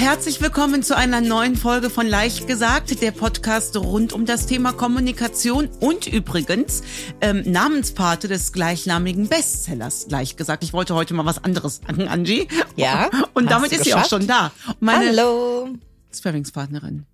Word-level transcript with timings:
herzlich 0.00 0.40
willkommen 0.40 0.82
zu 0.82 0.96
einer 0.96 1.20
neuen 1.20 1.56
Folge 1.56 1.90
von 1.90 2.06
Leicht 2.06 2.46
gesagt, 2.46 3.02
der 3.02 3.10
Podcast 3.10 3.76
rund 3.76 4.14
um 4.14 4.24
das 4.24 4.46
Thema 4.46 4.72
Kommunikation 4.72 5.68
und 5.78 6.06
übrigens 6.06 6.82
ähm, 7.20 7.42
Namenspate 7.44 8.26
des 8.26 8.54
gleichnamigen 8.54 9.28
Bestsellers. 9.28 10.06
Leicht 10.08 10.38
gesagt, 10.38 10.64
ich 10.64 10.72
wollte 10.72 10.94
heute 10.94 11.12
mal 11.12 11.26
was 11.26 11.44
anderes 11.44 11.82
sagen, 11.86 12.08
Angie. 12.08 12.48
Ja. 12.76 13.10
Und 13.34 13.50
damit 13.50 13.72
ist 13.72 13.84
geschafft? 13.84 14.08
sie 14.08 14.14
auch 14.14 14.20
schon 14.20 14.26
da. 14.26 14.52
Meine 14.80 15.08
Hallo. 15.08 15.68
Sparringspartnerin. 16.14 17.04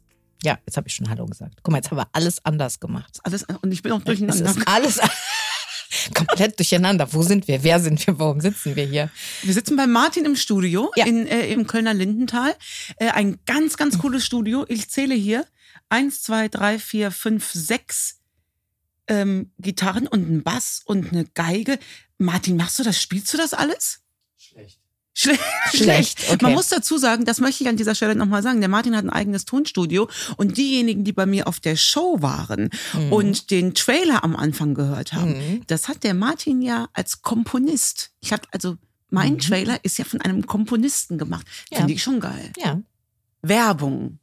Ja, 0.44 0.56
jetzt 0.64 0.76
habe 0.76 0.86
ich 0.86 0.94
schon 0.94 1.10
Hallo 1.10 1.26
gesagt. 1.26 1.58
Guck 1.64 1.72
mal, 1.72 1.78
jetzt 1.78 1.90
haben 1.90 1.98
wir 1.98 2.06
alles 2.12 2.44
anders 2.44 2.78
gemacht. 2.78 3.18
Alles 3.24 3.44
und 3.62 3.72
ich 3.72 3.82
bin 3.82 3.90
auch 3.90 4.02
durcheinander. 4.02 4.54
Alles 4.66 5.00
komplett 6.14 6.58
durcheinander. 6.58 7.12
Wo 7.12 7.22
sind 7.22 7.48
wir? 7.48 7.62
Wer 7.62 7.80
sind 7.80 8.06
wir? 8.06 8.18
Warum 8.18 8.40
sitzen 8.40 8.76
wir 8.76 8.84
hier? 8.84 9.10
Wir 9.42 9.54
sitzen 9.54 9.76
bei 9.76 9.86
Martin 9.86 10.24
im 10.24 10.36
Studio 10.36 10.90
ja. 10.96 11.06
in, 11.06 11.26
äh, 11.26 11.48
im 11.48 11.66
Kölner 11.66 11.94
Lindental. 11.94 12.54
Äh, 12.98 13.10
ein 13.10 13.38
ganz, 13.46 13.76
ganz 13.76 13.98
cooles 13.98 14.24
Studio. 14.24 14.64
Ich 14.68 14.88
zähle 14.88 15.14
hier 15.14 15.46
eins, 15.88 16.22
zwei, 16.22 16.48
drei, 16.48 16.78
vier, 16.78 17.10
fünf, 17.10 17.50
sechs 17.52 18.20
ähm, 19.08 19.52
Gitarren 19.58 20.06
und 20.06 20.28
ein 20.28 20.42
Bass 20.42 20.82
und 20.84 21.12
eine 21.12 21.24
Geige. 21.24 21.78
Martin, 22.18 22.56
machst 22.56 22.78
du 22.78 22.82
das? 22.82 23.00
Spielst 23.00 23.32
du 23.32 23.36
das 23.36 23.54
alles? 23.54 24.00
Schlecht. 24.36 24.80
Schle 25.18 25.38
schlecht. 25.72 26.20
Okay. 26.28 26.38
Man 26.42 26.52
muss 26.52 26.68
dazu 26.68 26.98
sagen, 26.98 27.24
das 27.24 27.40
möchte 27.40 27.64
ich 27.64 27.70
an 27.70 27.78
dieser 27.78 27.94
Stelle 27.94 28.14
nochmal 28.14 28.42
sagen. 28.42 28.60
Der 28.60 28.68
Martin 28.68 28.94
hat 28.94 29.02
ein 29.02 29.10
eigenes 29.10 29.46
Tonstudio 29.46 30.10
und 30.36 30.58
diejenigen, 30.58 31.04
die 31.04 31.14
bei 31.14 31.24
mir 31.24 31.48
auf 31.48 31.58
der 31.58 31.74
Show 31.76 32.18
waren 32.20 32.68
mhm. 32.92 33.12
und 33.14 33.50
den 33.50 33.72
Trailer 33.72 34.22
am 34.22 34.36
Anfang 34.36 34.74
gehört 34.74 35.14
haben, 35.14 35.30
mhm. 35.30 35.62
das 35.68 35.88
hat 35.88 36.04
der 36.04 36.12
Martin 36.12 36.60
ja 36.60 36.88
als 36.92 37.22
Komponist. 37.22 38.10
Ich 38.20 38.34
habe 38.34 38.42
also 38.52 38.76
mein 39.08 39.34
mhm. 39.34 39.38
Trailer 39.38 39.82
ist 39.84 39.96
ja 39.96 40.04
von 40.04 40.20
einem 40.20 40.46
Komponisten 40.46 41.16
gemacht. 41.16 41.46
Ja. 41.70 41.78
Finde 41.78 41.94
ich 41.94 42.02
schon 42.02 42.20
geil. 42.20 42.52
Ja. 42.58 42.82
Werbung. 43.40 44.18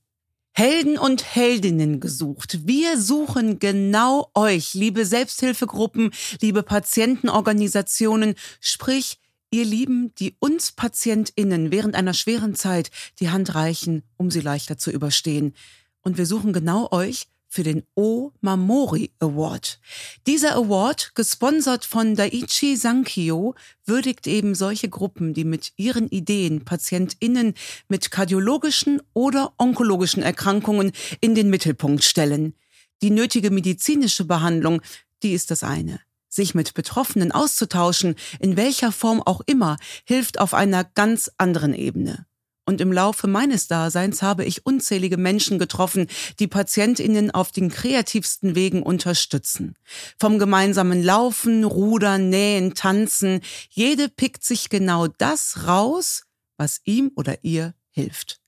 Helden 0.56 1.00
und 1.00 1.36
Heldinnen 1.36 2.00
gesucht. 2.02 2.60
Wir 2.68 3.02
suchen 3.02 3.58
genau 3.58 4.30
euch, 4.36 4.76
liebe 4.76 5.08
Selbsthilfegruppen, 5.08 6.12
liebe 6.40 6.62
Patientenorganisationen, 6.62 8.36
sprich 8.60 9.18
ihr 9.54 9.66
Lieben, 9.66 10.14
die 10.16 10.36
uns 10.40 10.72
PatientInnen 10.72 11.72
während 11.72 11.96
einer 11.96 12.16
schweren 12.16 12.56
Zeit 12.56 12.90
die 13.20 13.30
Hand 13.30 13.54
reichen, 13.54 14.02
um 14.18 14.32
sie 14.32 14.42
leichter 14.42 14.80
zu 14.80 14.90
überstehen. 14.90 15.54
Und 16.02 16.18
wir 16.18 16.26
suchen 16.26 16.54
genau 16.54 16.92
euch 16.92 17.28
für 17.48 17.62
den 17.62 17.84
O 17.94 18.32
Mamori 18.42 19.12
Award. 19.20 19.80
Dieser 20.26 20.56
Award, 20.56 21.14
gesponsert 21.14 21.86
von 21.86 22.16
Daiichi 22.16 22.76
Sankyo, 22.76 23.54
würdigt 23.86 24.26
eben 24.26 24.56
solche 24.56 24.90
Gruppen, 24.90 25.36
die 25.36 25.44
mit 25.44 25.72
ihren 25.78 26.10
Ideen 26.10 26.66
PatientInnen 26.66 27.54
mit 27.88 28.10
kardiologischen 28.10 29.04
oder 29.14 29.54
onkologischen 29.60 30.24
Erkrankungen 30.24 30.94
in 31.22 31.36
den 31.36 31.52
Mittelpunkt 31.52 32.04
stellen. 32.04 32.56
Die 33.04 33.12
nötige 33.12 33.52
medizinische 33.52 34.26
Behandlung, 34.26 34.82
die 35.22 35.34
ist 35.34 35.52
das 35.52 35.62
eine 35.62 36.00
sich 36.36 36.56
mit 36.56 36.74
Betroffenen 36.74 37.32
auszutauschen, 37.32 38.16
in 38.40 38.58
welcher 38.58 38.92
Form 38.92 39.22
auch 39.22 39.42
immer, 39.46 39.78
hilft 40.06 40.40
auf 40.40 40.54
einer 40.54 40.84
ganz 40.84 41.32
anderen 41.38 41.74
Ebene. 41.74 42.26
Und 42.66 42.80
im 42.80 42.94
Laufe 42.94 43.28
meines 43.28 43.68
Daseins 43.68 44.22
habe 44.22 44.46
ich 44.46 44.66
unzählige 44.66 45.18
Menschen 45.18 45.60
getroffen, 45.60 46.08
die 46.40 46.48
Patientinnen 46.48 47.32
auf 47.32 47.52
den 47.52 47.70
kreativsten 47.70 48.56
Wegen 48.56 48.84
unterstützen. 48.84 49.76
Vom 50.18 50.40
gemeinsamen 50.40 51.04
Laufen, 51.04 51.66
Rudern, 51.66 52.30
Nähen, 52.30 52.74
Tanzen. 52.74 53.42
Jede 53.70 54.08
pickt 54.08 54.46
sich 54.46 54.70
genau 54.70 55.08
das 55.08 55.68
raus, 55.68 56.24
was 56.58 56.80
ihm 56.86 57.12
oder 57.16 57.44
ihr 57.44 57.74
hilft. 57.90 58.43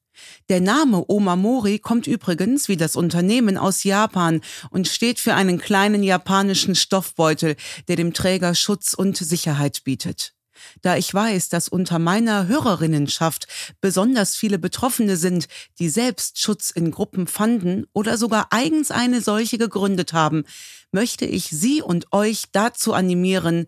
Der 0.50 0.62
Name 0.62 1.06
Omamori 1.08 1.80
kommt 1.80 2.08
übrigens 2.08 2.68
wie 2.68 2.78
das 2.78 2.96
Unternehmen 2.96 3.58
aus 3.58 3.84
Japan 3.84 4.42
und 4.70 4.88
steht 4.88 5.20
für 5.20 5.34
einen 5.34 5.60
kleinen 5.60 6.04
japanischen 6.04 6.76
Stoffbeutel, 6.76 7.56
der 7.88 7.96
dem 7.96 8.14
Träger 8.14 8.56
Schutz 8.56 8.94
und 8.94 9.18
Sicherheit 9.18 9.84
bietet. 9.84 10.36
Da 10.82 10.98
ich 10.98 11.14
weiß, 11.14 11.50
dass 11.50 11.68
unter 11.68 12.00
meiner 12.00 12.48
Hörerinnenschaft 12.48 13.48
besonders 13.82 14.36
viele 14.36 14.60
Betroffene 14.60 15.18
sind, 15.18 15.48
die 15.80 15.90
selbst 15.90 16.40
Schutz 16.40 16.70
in 16.70 16.92
Gruppen 16.92 17.28
fanden 17.28 17.86
oder 17.94 18.18
sogar 18.18 18.48
eigens 18.52 18.92
eine 18.92 19.22
solche 19.22 19.58
gegründet 19.58 20.14
haben, 20.14 20.44
möchte 20.92 21.26
ich 21.26 21.50
Sie 21.50 21.82
und 21.82 22.12
euch 22.14 22.44
dazu 22.52 22.94
animieren, 22.94 23.68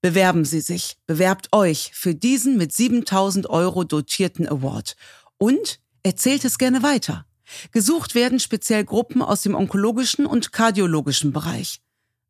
bewerben 0.00 0.44
Sie 0.44 0.60
sich, 0.60 0.96
bewerbt 1.06 1.48
euch 1.52 1.90
für 1.94 2.14
diesen 2.14 2.56
mit 2.56 2.72
7000 2.72 3.50
Euro 3.50 3.84
dotierten 3.84 4.48
Award 4.48 4.96
und 5.38 5.80
Erzählt 6.02 6.44
es 6.44 6.58
gerne 6.58 6.82
weiter. 6.82 7.26
Gesucht 7.72 8.14
werden 8.14 8.40
speziell 8.40 8.84
Gruppen 8.84 9.22
aus 9.22 9.42
dem 9.42 9.54
onkologischen 9.54 10.26
und 10.26 10.52
kardiologischen 10.52 11.32
Bereich. 11.32 11.80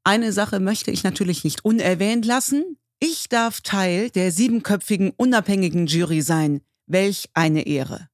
Eine 0.04 0.32
Sache 0.32 0.60
möchte 0.60 0.90
ich 0.90 1.02
natürlich 1.02 1.44
nicht 1.44 1.64
unerwähnt 1.64 2.24
lassen. 2.24 2.78
Ich 3.00 3.28
darf 3.28 3.60
Teil 3.60 4.10
der 4.10 4.32
siebenköpfigen 4.32 5.12
unabhängigen 5.16 5.86
Jury 5.86 6.22
sein. 6.22 6.62
Welch 6.86 7.28
eine 7.34 7.66
Ehre. 7.66 8.08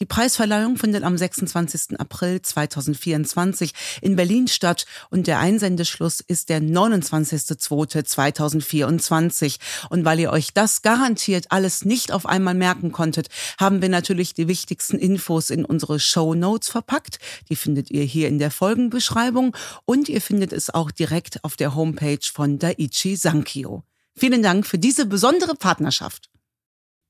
Die 0.00 0.06
Preisverleihung 0.06 0.76
findet 0.76 1.04
am 1.04 1.16
26. 1.16 2.00
April 2.00 2.42
2024 2.42 3.72
in 4.02 4.16
Berlin 4.16 4.48
statt 4.48 4.86
und 5.08 5.28
der 5.28 5.38
Einsendeschluss 5.38 6.18
ist 6.18 6.48
der 6.48 6.60
29.02.2024. 6.60 9.60
Und 9.90 10.04
weil 10.04 10.18
ihr 10.18 10.32
euch 10.32 10.52
das 10.52 10.82
garantiert 10.82 11.46
alles 11.50 11.84
nicht 11.84 12.10
auf 12.10 12.26
einmal 12.26 12.54
merken 12.54 12.90
konntet, 12.90 13.28
haben 13.60 13.82
wir 13.82 13.88
natürlich 13.88 14.34
die 14.34 14.48
wichtigsten 14.48 14.98
Infos 14.98 15.50
in 15.50 15.64
unsere 15.64 16.00
Show 16.00 16.34
Notes 16.34 16.70
verpackt. 16.70 17.20
Die 17.48 17.54
findet 17.54 17.92
ihr 17.92 18.02
hier 18.02 18.26
in 18.26 18.40
der 18.40 18.50
Folgenbeschreibung 18.50 19.56
und 19.84 20.08
ihr 20.08 20.20
findet 20.20 20.52
es 20.52 20.74
auch 20.74 20.90
direkt 20.90 21.44
auf 21.44 21.54
der 21.54 21.76
Homepage 21.76 22.18
von 22.32 22.58
Daiichi 22.58 23.14
Sankyo. 23.14 23.84
Vielen 24.16 24.42
Dank 24.42 24.66
für 24.66 24.78
diese 24.78 25.06
besondere 25.06 25.54
Partnerschaft. 25.54 26.30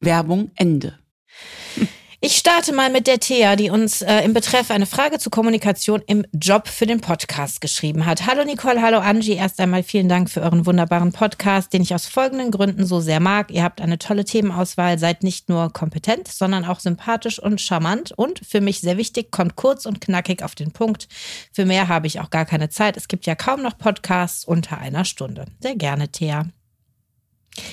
Werbung 0.00 0.50
Ende. 0.54 0.98
Ich 2.26 2.38
starte 2.38 2.72
mal 2.72 2.88
mit 2.88 3.06
der 3.06 3.20
Thea, 3.20 3.54
die 3.54 3.68
uns 3.68 4.00
äh, 4.00 4.20
im 4.20 4.32
Betreff 4.32 4.70
eine 4.70 4.86
Frage 4.86 5.18
zur 5.18 5.30
Kommunikation 5.30 6.02
im 6.06 6.24
Job 6.32 6.68
für 6.68 6.86
den 6.86 7.02
Podcast 7.02 7.60
geschrieben 7.60 8.06
hat. 8.06 8.26
Hallo 8.26 8.46
Nicole, 8.46 8.80
hallo 8.80 8.96
Angie. 8.96 9.34
Erst 9.34 9.60
einmal 9.60 9.82
vielen 9.82 10.08
Dank 10.08 10.30
für 10.30 10.40
euren 10.40 10.64
wunderbaren 10.64 11.12
Podcast, 11.12 11.74
den 11.74 11.82
ich 11.82 11.94
aus 11.94 12.06
folgenden 12.06 12.50
Gründen 12.50 12.86
so 12.86 13.00
sehr 13.00 13.20
mag. 13.20 13.50
Ihr 13.50 13.62
habt 13.62 13.82
eine 13.82 13.98
tolle 13.98 14.24
Themenauswahl, 14.24 14.98
seid 14.98 15.22
nicht 15.22 15.50
nur 15.50 15.70
kompetent, 15.70 16.28
sondern 16.28 16.64
auch 16.64 16.80
sympathisch 16.80 17.38
und 17.38 17.60
charmant 17.60 18.12
und 18.12 18.40
für 18.40 18.62
mich 18.62 18.80
sehr 18.80 18.96
wichtig, 18.96 19.30
kommt 19.30 19.56
kurz 19.56 19.84
und 19.84 20.00
knackig 20.00 20.42
auf 20.42 20.54
den 20.54 20.72
Punkt. 20.72 21.08
Für 21.52 21.66
mehr 21.66 21.88
habe 21.88 22.06
ich 22.06 22.20
auch 22.20 22.30
gar 22.30 22.46
keine 22.46 22.70
Zeit. 22.70 22.96
Es 22.96 23.06
gibt 23.06 23.26
ja 23.26 23.34
kaum 23.34 23.60
noch 23.60 23.76
Podcasts 23.76 24.46
unter 24.46 24.78
einer 24.78 25.04
Stunde. 25.04 25.44
Sehr 25.60 25.76
gerne, 25.76 26.08
Thea. 26.08 26.46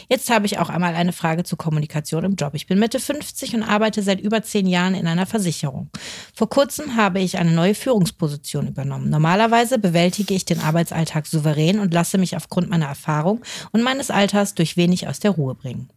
Jetzt 0.10 0.30
habe 0.30 0.46
ich 0.46 0.60
auch 0.60 0.70
einmal 0.70 0.96
eine 0.96 1.14
Frage 1.14 1.44
zur 1.44 1.58
Kommunikation 1.58 2.24
im 2.24 2.36
Job. 2.36 2.54
Ich 2.54 2.68
bin 2.68 2.80
Mitte 2.80 3.00
50 3.00 3.56
und 3.56 3.64
arbeite 3.64 4.04
seit 4.04 4.20
über 4.20 4.42
zehn 4.44 4.68
Jahren 4.68 4.96
in 4.96 5.08
einer 5.08 5.26
Versicherung. 5.26 5.90
Vor 6.34 6.50
kurzem 6.50 6.96
habe 6.96 7.20
ich 7.20 7.38
eine 7.38 7.52
neue 7.52 7.76
Führungsposition 7.76 8.68
übernommen. 8.68 9.10
Normalerweise 9.10 9.80
bewältige 9.80 10.34
ich 10.34 10.46
den 10.46 10.60
Arbeitsalltag 10.60 11.28
souverän 11.28 11.80
und 11.80 11.94
lasse 11.94 12.18
mich 12.18 12.36
aufgrund 12.36 12.70
meiner 12.70 12.88
Erfahrung 12.88 13.42
und 13.72 13.84
meines 13.84 14.12
Alters 14.12 14.56
durch 14.56 14.78
wenig 14.78 15.08
aus 15.08 15.20
der 15.20 15.32
Ruhe 15.32 15.56
bringen. 15.56 15.90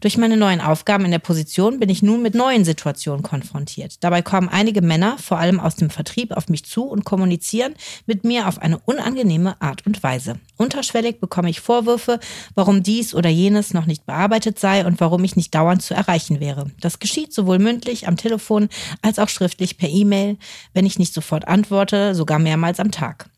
Durch 0.00 0.16
meine 0.16 0.36
neuen 0.36 0.60
Aufgaben 0.60 1.04
in 1.04 1.10
der 1.10 1.18
Position 1.18 1.78
bin 1.78 1.88
ich 1.88 2.02
nun 2.02 2.22
mit 2.22 2.34
neuen 2.34 2.64
Situationen 2.64 3.22
konfrontiert. 3.22 4.02
Dabei 4.02 4.22
kommen 4.22 4.48
einige 4.48 4.82
Männer, 4.82 5.16
vor 5.18 5.38
allem 5.38 5.60
aus 5.60 5.76
dem 5.76 5.90
Vertrieb, 5.90 6.32
auf 6.36 6.48
mich 6.48 6.64
zu 6.64 6.84
und 6.84 7.04
kommunizieren 7.04 7.74
mit 8.06 8.24
mir 8.24 8.48
auf 8.48 8.58
eine 8.58 8.78
unangenehme 8.78 9.60
Art 9.60 9.86
und 9.86 10.02
Weise. 10.02 10.38
Unterschwellig 10.56 11.20
bekomme 11.20 11.50
ich 11.50 11.60
Vorwürfe, 11.60 12.20
warum 12.54 12.82
dies 12.82 13.14
oder 13.14 13.30
jenes 13.30 13.74
noch 13.74 13.86
nicht 13.86 14.06
bearbeitet 14.06 14.58
sei 14.58 14.86
und 14.86 15.00
warum 15.00 15.24
ich 15.24 15.36
nicht 15.36 15.54
dauernd 15.54 15.82
zu 15.82 15.94
erreichen 15.94 16.40
wäre. 16.40 16.70
Das 16.80 16.98
geschieht 16.98 17.32
sowohl 17.32 17.58
mündlich 17.58 18.08
am 18.08 18.16
Telefon 18.16 18.68
als 19.02 19.18
auch 19.18 19.28
schriftlich 19.28 19.76
per 19.76 19.88
E-Mail, 19.88 20.36
wenn 20.74 20.86
ich 20.86 20.98
nicht 20.98 21.14
sofort 21.14 21.48
antworte, 21.48 22.14
sogar 22.14 22.38
mehrmals 22.38 22.80
am 22.80 22.90
Tag. 22.90 23.30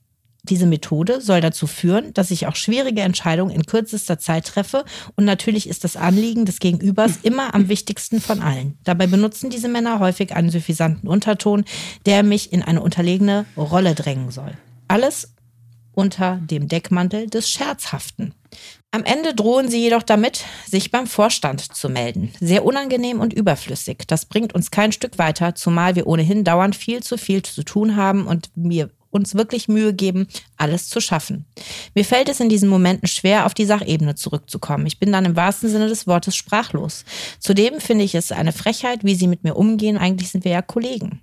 Diese 0.44 0.66
Methode 0.66 1.20
soll 1.20 1.40
dazu 1.40 1.68
führen, 1.68 2.12
dass 2.14 2.32
ich 2.32 2.48
auch 2.48 2.56
schwierige 2.56 3.02
Entscheidungen 3.02 3.54
in 3.54 3.64
kürzester 3.64 4.18
Zeit 4.18 4.46
treffe 4.46 4.84
und 5.14 5.24
natürlich 5.24 5.68
ist 5.68 5.84
das 5.84 5.96
Anliegen 5.96 6.46
des 6.46 6.58
Gegenübers 6.58 7.20
immer 7.22 7.54
am 7.54 7.68
wichtigsten 7.68 8.20
von 8.20 8.40
allen. 8.40 8.76
Dabei 8.82 9.06
benutzen 9.06 9.50
diese 9.50 9.68
Männer 9.68 10.00
häufig 10.00 10.34
einen 10.34 10.50
suffisanten 10.50 11.08
Unterton, 11.08 11.64
der 12.06 12.24
mich 12.24 12.52
in 12.52 12.62
eine 12.62 12.82
unterlegene 12.82 13.46
Rolle 13.56 13.94
drängen 13.94 14.32
soll. 14.32 14.52
Alles 14.88 15.32
unter 15.94 16.40
dem 16.42 16.66
Deckmantel 16.66 17.28
des 17.28 17.48
Scherzhaften. 17.48 18.34
Am 18.90 19.04
Ende 19.04 19.34
drohen 19.34 19.68
sie 19.70 19.80
jedoch 19.80 20.02
damit, 20.02 20.44
sich 20.66 20.90
beim 20.90 21.06
Vorstand 21.06 21.60
zu 21.60 21.88
melden. 21.88 22.32
Sehr 22.40 22.64
unangenehm 22.64 23.20
und 23.20 23.32
überflüssig. 23.32 23.98
Das 24.06 24.26
bringt 24.26 24.54
uns 24.54 24.70
kein 24.70 24.92
Stück 24.92 25.18
weiter, 25.18 25.54
zumal 25.54 25.94
wir 25.94 26.06
ohnehin 26.06 26.44
dauernd 26.44 26.74
viel 26.74 27.02
zu 27.02 27.16
viel 27.16 27.42
zu 27.42 27.62
tun 27.62 27.96
haben 27.96 28.26
und 28.26 28.50
mir 28.56 28.90
uns 29.12 29.34
wirklich 29.34 29.68
Mühe 29.68 29.94
geben, 29.94 30.26
alles 30.56 30.88
zu 30.88 31.00
schaffen. 31.00 31.44
Mir 31.94 32.04
fällt 32.04 32.28
es 32.28 32.40
in 32.40 32.48
diesen 32.48 32.68
Momenten 32.68 33.06
schwer, 33.06 33.46
auf 33.46 33.54
die 33.54 33.66
Sachebene 33.66 34.14
zurückzukommen. 34.14 34.86
Ich 34.86 34.98
bin 34.98 35.12
dann 35.12 35.24
im 35.24 35.36
wahrsten 35.36 35.68
Sinne 35.68 35.88
des 35.88 36.06
Wortes 36.06 36.34
sprachlos. 36.34 37.04
Zudem 37.38 37.80
finde 37.80 38.04
ich 38.04 38.14
es 38.14 38.32
eine 38.32 38.52
Frechheit, 38.52 39.04
wie 39.04 39.14
sie 39.14 39.28
mit 39.28 39.44
mir 39.44 39.54
umgehen. 39.54 39.98
Eigentlich 39.98 40.30
sind 40.30 40.44
wir 40.44 40.52
ja 40.52 40.62
Kollegen. 40.62 41.20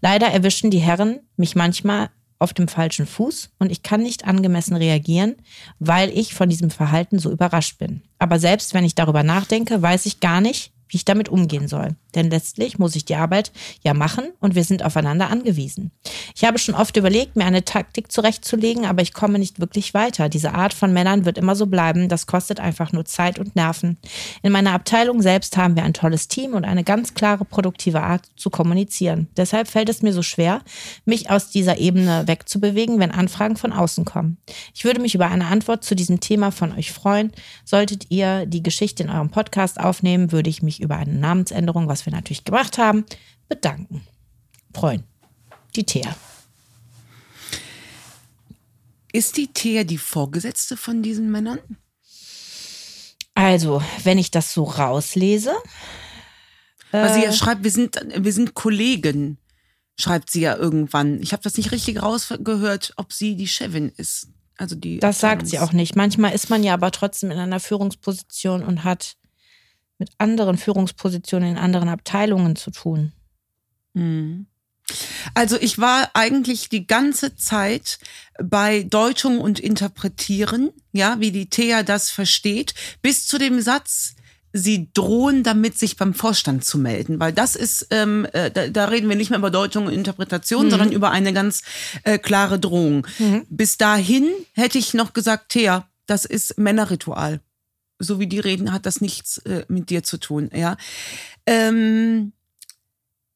Leider 0.00 0.26
erwischen 0.28 0.70
die 0.70 0.78
Herren 0.78 1.20
mich 1.36 1.54
manchmal 1.54 2.08
auf 2.38 2.52
dem 2.52 2.68
falschen 2.68 3.06
Fuß 3.06 3.50
und 3.58 3.72
ich 3.72 3.82
kann 3.82 4.02
nicht 4.02 4.26
angemessen 4.26 4.76
reagieren, 4.76 5.36
weil 5.78 6.10
ich 6.10 6.34
von 6.34 6.48
diesem 6.48 6.70
Verhalten 6.70 7.18
so 7.18 7.30
überrascht 7.30 7.78
bin. 7.78 8.02
Aber 8.18 8.38
selbst 8.38 8.74
wenn 8.74 8.84
ich 8.84 8.94
darüber 8.94 9.22
nachdenke, 9.22 9.80
weiß 9.80 10.06
ich 10.06 10.20
gar 10.20 10.40
nicht, 10.40 10.72
wie 10.88 10.98
ich 10.98 11.04
damit 11.04 11.28
umgehen 11.28 11.68
soll. 11.68 11.96
Denn 12.16 12.30
letztlich 12.30 12.78
muss 12.78 12.96
ich 12.96 13.04
die 13.04 13.14
Arbeit 13.14 13.52
ja 13.84 13.94
machen 13.94 14.24
und 14.40 14.54
wir 14.56 14.64
sind 14.64 14.82
aufeinander 14.82 15.30
angewiesen. 15.30 15.92
Ich 16.34 16.44
habe 16.44 16.58
schon 16.58 16.74
oft 16.74 16.96
überlegt, 16.96 17.36
mir 17.36 17.44
eine 17.44 17.64
Taktik 17.64 18.10
zurechtzulegen, 18.10 18.86
aber 18.86 19.02
ich 19.02 19.12
komme 19.12 19.38
nicht 19.38 19.60
wirklich 19.60 19.94
weiter. 19.94 20.28
Diese 20.28 20.54
Art 20.54 20.74
von 20.74 20.92
Männern 20.92 21.26
wird 21.26 21.38
immer 21.38 21.54
so 21.54 21.66
bleiben. 21.66 22.08
Das 22.08 22.26
kostet 22.26 22.58
einfach 22.58 22.92
nur 22.92 23.04
Zeit 23.04 23.38
und 23.38 23.54
Nerven. 23.54 23.98
In 24.42 24.50
meiner 24.50 24.72
Abteilung 24.72 25.20
selbst 25.20 25.56
haben 25.56 25.76
wir 25.76 25.84
ein 25.84 25.92
tolles 25.92 26.28
Team 26.28 26.54
und 26.54 26.64
eine 26.64 26.84
ganz 26.84 27.14
klare, 27.14 27.44
produktive 27.44 28.02
Art 28.02 28.22
zu 28.36 28.48
kommunizieren. 28.48 29.28
Deshalb 29.36 29.68
fällt 29.68 29.90
es 29.90 30.02
mir 30.02 30.14
so 30.14 30.22
schwer, 30.22 30.62
mich 31.04 31.30
aus 31.30 31.50
dieser 31.50 31.78
Ebene 31.78 32.24
wegzubewegen, 32.26 32.98
wenn 32.98 33.10
Anfragen 33.10 33.56
von 33.56 33.72
außen 33.72 34.06
kommen. 34.06 34.38
Ich 34.74 34.84
würde 34.84 35.00
mich 35.00 35.14
über 35.14 35.26
eine 35.26 35.46
Antwort 35.46 35.84
zu 35.84 35.94
diesem 35.94 36.20
Thema 36.20 36.50
von 36.50 36.72
euch 36.72 36.92
freuen. 36.92 37.32
Solltet 37.64 38.06
ihr 38.10 38.46
die 38.46 38.62
Geschichte 38.62 39.02
in 39.02 39.10
eurem 39.10 39.30
Podcast 39.30 39.78
aufnehmen, 39.78 40.32
würde 40.32 40.48
ich 40.48 40.62
mich 40.62 40.80
über 40.80 40.96
eine 40.96 41.12
Namensänderung, 41.12 41.88
was 41.88 42.05
wir 42.06 42.12
natürlich 42.12 42.44
gemacht 42.44 42.78
haben, 42.78 43.04
bedanken. 43.48 44.06
Freuen. 44.74 45.04
Die 45.74 45.84
Thea. 45.84 46.16
Ist 49.12 49.36
die 49.36 49.52
Thea 49.52 49.84
die 49.84 49.98
Vorgesetzte 49.98 50.76
von 50.76 51.02
diesen 51.02 51.30
Männern? 51.30 51.58
Also, 53.34 53.82
wenn 54.04 54.18
ich 54.18 54.30
das 54.30 54.52
so 54.54 54.64
rauslese. 54.64 55.54
Weil 56.90 57.12
sie 57.12 57.24
ja 57.24 57.32
schreibt, 57.32 57.64
wir 57.64 57.70
sind, 57.70 57.98
wir 58.16 58.32
sind 58.32 58.54
Kollegen, 58.54 59.38
schreibt 59.98 60.30
sie 60.30 60.40
ja 60.40 60.56
irgendwann. 60.56 61.20
Ich 61.20 61.32
habe 61.32 61.42
das 61.42 61.56
nicht 61.56 61.72
richtig 61.72 62.02
rausgehört, 62.02 62.94
ob 62.96 63.12
sie 63.12 63.36
die 63.36 63.48
Chefin 63.48 63.90
ist. 63.96 64.28
Also 64.56 64.74
die 64.74 64.98
das 64.98 65.20
sagt 65.20 65.46
sie 65.46 65.58
auch 65.58 65.72
nicht. 65.72 65.96
Manchmal 65.96 66.32
ist 66.32 66.48
man 66.48 66.64
ja 66.64 66.74
aber 66.74 66.90
trotzdem 66.90 67.30
in 67.30 67.38
einer 67.38 67.60
Führungsposition 67.60 68.62
und 68.62 68.84
hat 68.84 69.16
mit 69.98 70.10
anderen 70.18 70.58
Führungspositionen 70.58 71.50
in 71.50 71.58
anderen 71.58 71.88
Abteilungen 71.88 72.56
zu 72.56 72.70
tun. 72.70 73.12
Mhm. 73.94 74.46
Also 75.34 75.56
ich 75.60 75.78
war 75.78 76.10
eigentlich 76.14 76.68
die 76.68 76.86
ganze 76.86 77.34
Zeit 77.34 77.98
bei 78.42 78.84
Deutung 78.84 79.40
und 79.40 79.58
Interpretieren, 79.58 80.70
ja, 80.92 81.16
wie 81.18 81.32
die 81.32 81.50
Thea 81.50 81.82
das 81.82 82.10
versteht, 82.10 82.74
bis 83.02 83.26
zu 83.26 83.38
dem 83.38 83.60
Satz, 83.60 84.14
sie 84.52 84.90
drohen 84.94 85.42
damit, 85.42 85.78
sich 85.78 85.96
beim 85.96 86.14
Vorstand 86.14 86.64
zu 86.64 86.78
melden, 86.78 87.18
weil 87.20 87.32
das 87.32 87.56
ist, 87.56 87.88
ähm, 87.90 88.26
äh, 88.32 88.50
da, 88.50 88.68
da 88.68 88.84
reden 88.86 89.08
wir 89.08 89.16
nicht 89.16 89.30
mehr 89.30 89.40
über 89.40 89.50
Deutung 89.50 89.86
und 89.86 89.92
Interpretation, 89.92 90.66
mhm. 90.66 90.70
sondern 90.70 90.92
über 90.92 91.10
eine 91.10 91.32
ganz 91.32 91.62
äh, 92.04 92.18
klare 92.18 92.58
Drohung. 92.58 93.06
Mhm. 93.18 93.44
Bis 93.50 93.76
dahin 93.76 94.30
hätte 94.52 94.78
ich 94.78 94.94
noch 94.94 95.12
gesagt, 95.12 95.50
Thea, 95.50 95.88
das 96.06 96.24
ist 96.24 96.58
Männerritual 96.58 97.40
so 97.98 98.18
wie 98.20 98.26
die 98.26 98.40
reden, 98.40 98.72
hat 98.72 98.86
das 98.86 99.00
nichts 99.00 99.38
äh, 99.38 99.64
mit 99.68 99.90
dir 99.90 100.02
zu 100.02 100.18
tun, 100.18 100.50
ja. 100.52 100.76
Ähm, 101.46 102.32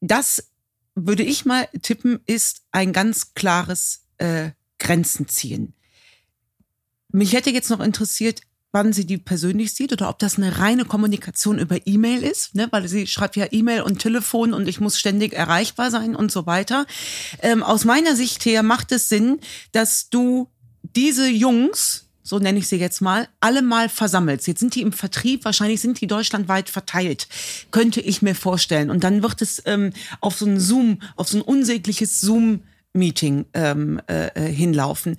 das 0.01 0.51
würde 0.95 1.23
ich 1.23 1.45
mal 1.45 1.69
tippen, 1.83 2.21
ist 2.27 2.63
ein 2.73 2.93
ganz 2.93 3.35
klares 3.35 4.07
äh, 4.19 4.51
Grenzen 4.79 5.29
ziehen. 5.29 5.75
Mich 7.13 7.33
hätte 7.33 7.51
jetzt 7.51 7.71
noch 7.71 7.81
interessiert, 7.81 8.41
wann 8.73 8.93
sie 8.93 9.05
die 9.05 9.19
persönlich 9.19 9.75
sieht 9.75 9.93
oder 9.93 10.09
ob 10.09 10.19
das 10.19 10.37
eine 10.37 10.59
reine 10.59 10.85
Kommunikation 10.85 11.59
über 11.59 11.87
E-Mail 11.87 12.23
ist, 12.23 12.55
ne? 12.55 12.69
weil 12.71 12.87
sie 12.89 13.07
schreibt 13.07 13.37
ja 13.37 13.47
E-Mail 13.51 13.83
und 13.83 13.99
Telefon 13.99 14.53
und 14.55 14.69
ich 14.69 14.81
muss 14.81 14.99
ständig 14.99 15.33
erreichbar 15.33 15.91
sein 15.91 16.15
und 16.15 16.31
so 16.31 16.47
weiter. 16.47 16.87
Ähm, 17.41 17.63
aus 17.63 17.85
meiner 17.85 18.15
Sicht 18.15 18.45
her 18.45 18.63
macht 18.63 18.93
es 18.93 19.09
Sinn, 19.09 19.41
dass 19.73 20.09
du 20.09 20.49
diese 20.83 21.29
Jungs, 21.29 22.10
so 22.23 22.39
nenne 22.39 22.59
ich 22.59 22.69
sie 22.69 22.77
jetzt 22.77 23.01
mal, 23.01 23.29
alle 23.41 23.63
mal 23.63 23.89
versammelt. 23.89 24.47
Jetzt 24.47 24.61
sind 24.61 24.75
die 24.75 24.83
im 24.83 24.93
Vertrieb, 24.93 25.45
wahrscheinlich 25.45 25.81
sind 25.81 26.01
die 26.01 26.07
deutschlandweit 26.07 26.69
verteilt, 26.69 27.29
könnte 27.71 28.01
ich 28.01 28.23
mir 28.23 28.35
vorstellen. 28.35 28.91
Und 28.91 29.05
dann 29.05 29.23
wird 29.23 29.43
es 29.43 29.63
ähm, 29.67 29.93
auf 30.21 30.37
so 30.37 30.47
ein 30.47 30.61
Zoom, 30.61 31.01
auf 31.17 31.29
so 31.29 31.39
ein 31.39 31.43
unsägliches 31.43 32.21
Zoom-Meeting 32.21 33.47
ähm, 33.55 34.01
äh, 34.09 34.29
äh, 34.29 34.53
hinlaufen. 34.53 35.17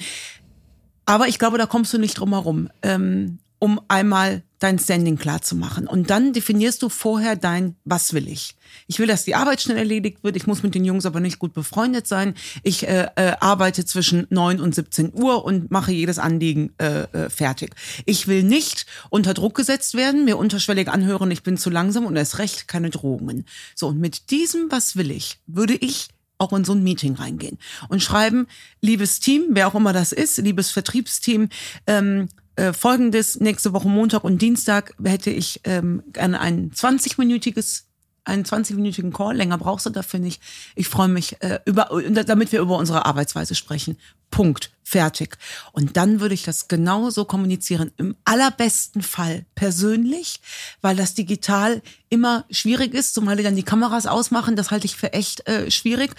Aber 1.05 1.27
ich 1.27 1.39
glaube, 1.39 1.57
da 1.57 1.65
kommst 1.65 1.93
du 1.93 1.97
nicht 1.97 2.13
drum 2.13 2.29
herum, 2.29 2.69
ähm, 2.83 3.39
um 3.61 3.79
einmal 3.89 4.41
dein 4.57 4.79
Standing 4.79 5.17
klar 5.17 5.43
zu 5.43 5.55
machen. 5.55 5.87
Und 5.87 6.09
dann 6.09 6.33
definierst 6.33 6.81
du 6.81 6.89
vorher 6.89 7.35
dein, 7.35 7.75
was 7.85 8.11
will 8.13 8.27
ich? 8.27 8.55
Ich 8.87 8.97
will, 8.97 9.05
dass 9.05 9.23
die 9.23 9.35
Arbeit 9.35 9.61
schnell 9.61 9.77
erledigt 9.77 10.23
wird. 10.23 10.35
Ich 10.35 10.47
muss 10.47 10.63
mit 10.63 10.73
den 10.73 10.83
Jungs 10.83 11.05
aber 11.05 11.19
nicht 11.19 11.37
gut 11.37 11.53
befreundet 11.53 12.07
sein. 12.07 12.33
Ich 12.63 12.87
äh, 12.87 13.07
äh, 13.15 13.33
arbeite 13.39 13.85
zwischen 13.85 14.25
neun 14.31 14.59
und 14.59 14.73
17 14.73 15.13
Uhr 15.13 15.45
und 15.45 15.69
mache 15.69 15.91
jedes 15.91 16.17
Anliegen 16.17 16.73
äh, 16.79 17.03
äh, 17.03 17.29
fertig. 17.29 17.75
Ich 18.07 18.27
will 18.27 18.41
nicht 18.41 18.87
unter 19.11 19.35
Druck 19.35 19.53
gesetzt 19.53 19.93
werden, 19.93 20.25
mir 20.25 20.37
unterschwellig 20.37 20.87
anhören, 20.87 21.29
ich 21.29 21.43
bin 21.43 21.57
zu 21.57 21.69
langsam 21.69 22.07
und 22.07 22.15
erst 22.15 22.39
recht 22.39 22.67
keine 22.67 22.89
Drohungen. 22.89 23.45
So, 23.75 23.89
und 23.89 23.99
mit 23.99 24.31
diesem, 24.31 24.71
was 24.71 24.95
will 24.95 25.11
ich, 25.11 25.39
würde 25.45 25.75
ich 25.75 26.09
auch 26.39 26.51
in 26.53 26.65
so 26.65 26.73
ein 26.73 26.83
Meeting 26.83 27.13
reingehen 27.13 27.59
und 27.89 28.01
schreiben, 28.01 28.47
liebes 28.81 29.19
Team, 29.19 29.49
wer 29.49 29.67
auch 29.67 29.75
immer 29.75 29.93
das 29.93 30.11
ist, 30.11 30.39
liebes 30.39 30.71
Vertriebsteam, 30.71 31.49
ähm, 31.85 32.27
äh, 32.55 32.73
folgendes, 32.73 33.39
nächste 33.39 33.73
Woche 33.73 33.87
Montag 33.87 34.23
und 34.23 34.41
Dienstag 34.41 34.93
hätte 35.03 35.29
ich 35.29 35.61
ähm, 35.63 36.03
gerne 36.11 36.39
ein 36.39 36.71
20-minütiges 36.71 37.85
einen 38.23 38.43
20-minütigen 38.43 39.11
Call, 39.11 39.35
länger 39.35 39.57
brauchst 39.57 39.85
du 39.85 39.89
dafür 39.89 40.19
nicht. 40.19 40.41
Ich 40.75 40.87
freue 40.87 41.07
mich, 41.07 41.41
äh, 41.41 41.59
über, 41.65 41.89
damit 42.25 42.51
wir 42.51 42.61
über 42.61 42.77
unsere 42.77 43.05
Arbeitsweise 43.05 43.55
sprechen. 43.55 43.97
Punkt. 44.29 44.71
Fertig. 44.83 45.37
Und 45.71 45.95
dann 45.95 46.19
würde 46.19 46.33
ich 46.33 46.43
das 46.43 46.67
genauso 46.67 47.23
kommunizieren. 47.23 47.91
Im 47.95 48.17
allerbesten 48.25 49.01
Fall 49.01 49.45
persönlich, 49.55 50.41
weil 50.81 50.97
das 50.97 51.13
digital 51.13 51.81
immer 52.09 52.43
schwierig 52.49 52.93
ist, 52.93 53.13
zumal 53.13 53.37
die 53.37 53.43
dann 53.43 53.55
die 53.55 53.63
Kameras 53.63 54.05
ausmachen. 54.05 54.57
Das 54.57 54.69
halte 54.69 54.85
ich 54.85 54.97
für 54.97 55.13
echt 55.13 55.47
äh, 55.47 55.71
schwierig. 55.71 56.11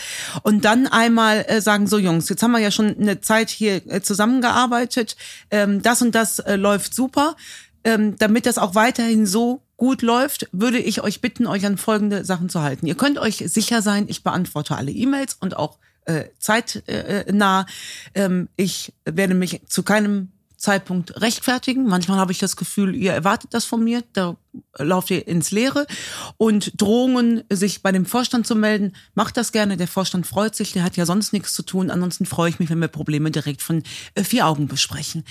Und 0.42 0.64
dann 0.64 0.86
einmal 0.86 1.44
äh, 1.48 1.60
sagen, 1.60 1.86
so 1.86 1.98
Jungs, 1.98 2.30
jetzt 2.30 2.42
haben 2.42 2.52
wir 2.52 2.60
ja 2.60 2.70
schon 2.70 2.96
eine 2.98 3.20
Zeit 3.20 3.50
hier 3.50 3.86
äh, 3.90 4.00
zusammengearbeitet. 4.00 5.16
Ähm, 5.50 5.82
das 5.82 6.00
und 6.00 6.14
das 6.14 6.38
äh, 6.38 6.56
läuft 6.56 6.94
super. 6.94 7.36
Ähm, 7.84 8.16
damit 8.16 8.46
das 8.46 8.56
auch 8.58 8.74
weiterhin 8.74 9.26
so 9.26 9.60
gut 9.82 10.02
läuft, 10.02 10.48
würde 10.52 10.78
ich 10.78 11.02
euch 11.02 11.20
bitten, 11.20 11.44
euch 11.48 11.66
an 11.66 11.76
folgende 11.76 12.24
Sachen 12.24 12.48
zu 12.48 12.62
halten. 12.62 12.86
Ihr 12.86 12.94
könnt 12.94 13.18
euch 13.18 13.38
sicher 13.38 13.82
sein, 13.82 14.04
ich 14.06 14.22
beantworte 14.22 14.76
alle 14.76 14.92
E-Mails 14.92 15.36
und 15.40 15.56
auch 15.56 15.78
äh, 16.04 16.26
zeitnah. 16.38 17.66
Ähm, 18.14 18.48
ich 18.54 18.92
werde 19.04 19.34
mich 19.34 19.60
zu 19.66 19.82
keinem 19.82 20.30
Zeitpunkt 20.56 21.20
rechtfertigen. 21.20 21.84
Manchmal 21.88 22.18
habe 22.18 22.30
ich 22.30 22.38
das 22.38 22.54
Gefühl, 22.54 22.94
ihr 22.94 23.12
erwartet 23.12 23.54
das 23.54 23.64
von 23.64 23.82
mir, 23.82 24.04
da 24.12 24.36
lauft 24.78 25.10
ihr 25.10 25.26
ins 25.26 25.50
Leere. 25.50 25.88
Und 26.36 26.80
Drohungen, 26.80 27.42
sich 27.50 27.82
bei 27.82 27.90
dem 27.90 28.06
Vorstand 28.06 28.46
zu 28.46 28.54
melden, 28.54 28.92
macht 29.16 29.36
das 29.36 29.50
gerne. 29.50 29.76
Der 29.76 29.88
Vorstand 29.88 30.28
freut 30.28 30.54
sich, 30.54 30.70
der 30.70 30.84
hat 30.84 30.96
ja 30.96 31.06
sonst 31.06 31.32
nichts 31.32 31.54
zu 31.54 31.64
tun. 31.64 31.90
Ansonsten 31.90 32.24
freue 32.24 32.50
ich 32.50 32.60
mich, 32.60 32.70
wenn 32.70 32.78
wir 32.78 32.86
Probleme 32.86 33.32
direkt 33.32 33.62
von 33.62 33.82
äh, 34.14 34.22
vier 34.22 34.46
Augen 34.46 34.68
besprechen. 34.68 35.24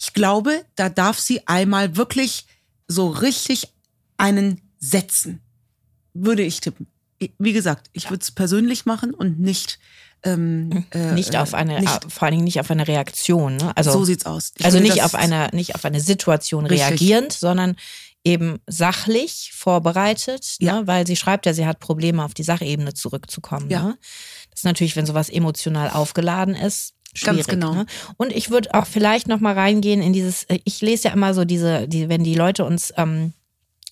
Ich 0.00 0.12
glaube, 0.12 0.64
da 0.74 0.88
darf 0.88 1.20
sie 1.20 1.46
einmal 1.46 1.96
wirklich 1.96 2.46
so 2.88 3.08
richtig 3.08 3.71
einen 4.22 4.60
setzen, 4.78 5.40
würde 6.14 6.42
ich 6.42 6.60
tippen. 6.60 6.86
Wie 7.38 7.52
gesagt, 7.52 7.88
ich 7.92 8.10
würde 8.10 8.22
es 8.22 8.30
persönlich 8.30 8.84
machen 8.84 9.14
und 9.14 9.38
nicht 9.38 9.78
ähm, 10.24 10.84
äh, 10.92 11.12
nicht 11.12 11.36
auf 11.36 11.54
eine, 11.54 11.80
nicht, 11.80 12.12
vor 12.12 12.24
allen 12.24 12.32
Dingen 12.32 12.44
nicht 12.44 12.60
auf 12.60 12.70
eine 12.70 12.86
Reaktion. 12.86 13.56
Ne? 13.56 13.76
Also, 13.76 13.92
so 13.92 14.04
sieht's 14.04 14.24
aus. 14.24 14.52
Ich 14.56 14.64
also 14.64 14.78
nicht 14.78 15.02
auf 15.02 15.14
eine, 15.14 15.48
nicht 15.52 15.74
auf 15.74 15.84
eine 15.84 16.00
Situation 16.00 16.66
richtig. 16.66 16.88
reagierend, 16.88 17.32
sondern 17.32 17.76
eben 18.24 18.60
sachlich 18.68 19.50
vorbereitet, 19.52 20.56
ne? 20.60 20.66
ja. 20.66 20.80
ne? 20.80 20.86
weil 20.86 21.06
sie 21.06 21.16
schreibt 21.16 21.46
ja, 21.46 21.54
sie 21.54 21.66
hat 21.66 21.80
Probleme, 21.80 22.24
auf 22.24 22.34
die 22.34 22.44
Sachebene 22.44 22.94
zurückzukommen. 22.94 23.68
Ja. 23.68 23.82
Ne? 23.82 23.98
Das 24.50 24.60
ist 24.60 24.64
natürlich, 24.64 24.94
wenn 24.94 25.06
sowas 25.06 25.28
emotional 25.28 25.90
aufgeladen 25.90 26.54
ist, 26.54 26.94
schwierig. 27.14 27.46
Ganz 27.46 27.48
genau. 27.48 27.74
Ne? 27.74 27.86
Und 28.16 28.32
ich 28.32 28.50
würde 28.50 28.74
auch 28.74 28.86
vielleicht 28.86 29.26
noch 29.26 29.40
mal 29.40 29.54
reingehen 29.54 30.02
in 30.02 30.12
dieses, 30.12 30.44
äh, 30.44 30.60
ich 30.64 30.80
lese 30.82 31.08
ja 31.08 31.14
immer 31.14 31.34
so 31.34 31.44
diese, 31.44 31.88
die, 31.88 32.08
wenn 32.08 32.22
die 32.22 32.36
Leute 32.36 32.64
uns 32.64 32.92
ähm, 32.96 33.32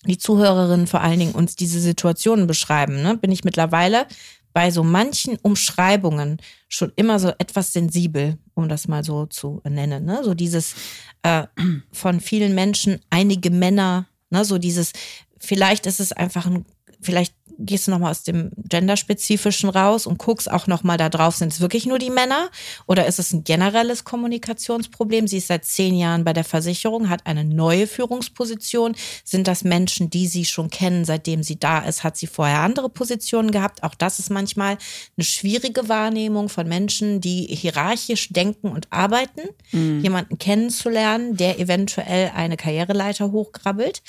die 0.05 0.17
Zuhörerinnen 0.17 0.87
vor 0.87 1.01
allen 1.01 1.19
Dingen 1.19 1.33
uns 1.33 1.55
diese 1.55 1.79
Situationen 1.79 2.47
beschreiben, 2.47 3.01
ne, 3.01 3.17
bin 3.17 3.31
ich 3.31 3.43
mittlerweile 3.43 4.07
bei 4.53 4.71
so 4.71 4.83
manchen 4.83 5.37
Umschreibungen 5.37 6.37
schon 6.67 6.91
immer 6.95 7.19
so 7.19 7.29
etwas 7.37 7.73
sensibel, 7.73 8.37
um 8.53 8.67
das 8.67 8.87
mal 8.87 9.03
so 9.03 9.25
zu 9.25 9.61
nennen. 9.63 10.05
Ne? 10.05 10.21
So 10.23 10.33
dieses 10.33 10.75
äh, 11.23 11.47
von 11.91 12.19
vielen 12.19 12.53
Menschen, 12.53 12.99
einige 13.09 13.49
Männer, 13.49 14.07
ne? 14.29 14.43
so 14.43 14.57
dieses, 14.57 14.91
vielleicht 15.39 15.85
ist 15.85 15.99
es 15.99 16.11
einfach 16.11 16.45
ein, 16.45 16.65
vielleicht 16.99 17.33
gehst 17.65 17.87
du 17.87 17.91
nochmal 17.91 18.11
aus 18.11 18.23
dem 18.23 18.51
genderspezifischen 18.57 19.69
raus 19.69 20.05
und 20.05 20.17
guckst 20.17 20.51
auch 20.51 20.67
nochmal 20.67 20.97
da 20.97 21.09
drauf, 21.09 21.35
sind 21.35 21.53
es 21.53 21.61
wirklich 21.61 21.85
nur 21.85 21.99
die 21.99 22.09
Männer 22.09 22.49
oder 22.87 23.05
ist 23.05 23.19
es 23.19 23.33
ein 23.33 23.43
generelles 23.43 24.03
Kommunikationsproblem? 24.03 25.27
Sie 25.27 25.37
ist 25.37 25.47
seit 25.47 25.65
zehn 25.65 25.95
Jahren 25.95 26.23
bei 26.23 26.33
der 26.33 26.43
Versicherung, 26.43 27.09
hat 27.09 27.25
eine 27.25 27.43
neue 27.43 27.87
Führungsposition. 27.87 28.95
Sind 29.23 29.47
das 29.47 29.63
Menschen, 29.63 30.09
die 30.09 30.27
sie 30.27 30.45
schon 30.45 30.69
kennen, 30.69 31.05
seitdem 31.05 31.43
sie 31.43 31.59
da 31.59 31.79
ist? 31.79 32.03
Hat 32.03 32.17
sie 32.17 32.27
vorher 32.27 32.59
andere 32.59 32.89
Positionen 32.89 33.51
gehabt? 33.51 33.83
Auch 33.83 33.95
das 33.95 34.19
ist 34.19 34.29
manchmal 34.29 34.77
eine 35.17 35.25
schwierige 35.25 35.89
Wahrnehmung 35.89 36.49
von 36.49 36.67
Menschen, 36.67 37.21
die 37.21 37.47
hierarchisch 37.47 38.29
denken 38.29 38.67
und 38.69 38.87
arbeiten, 38.91 39.41
mhm. 39.71 40.01
jemanden 40.01 40.37
kennenzulernen, 40.37 41.37
der 41.37 41.59
eventuell 41.59 42.31
eine 42.35 42.57
Karriereleiter 42.57 43.31
hochkrabbelt 43.31 44.01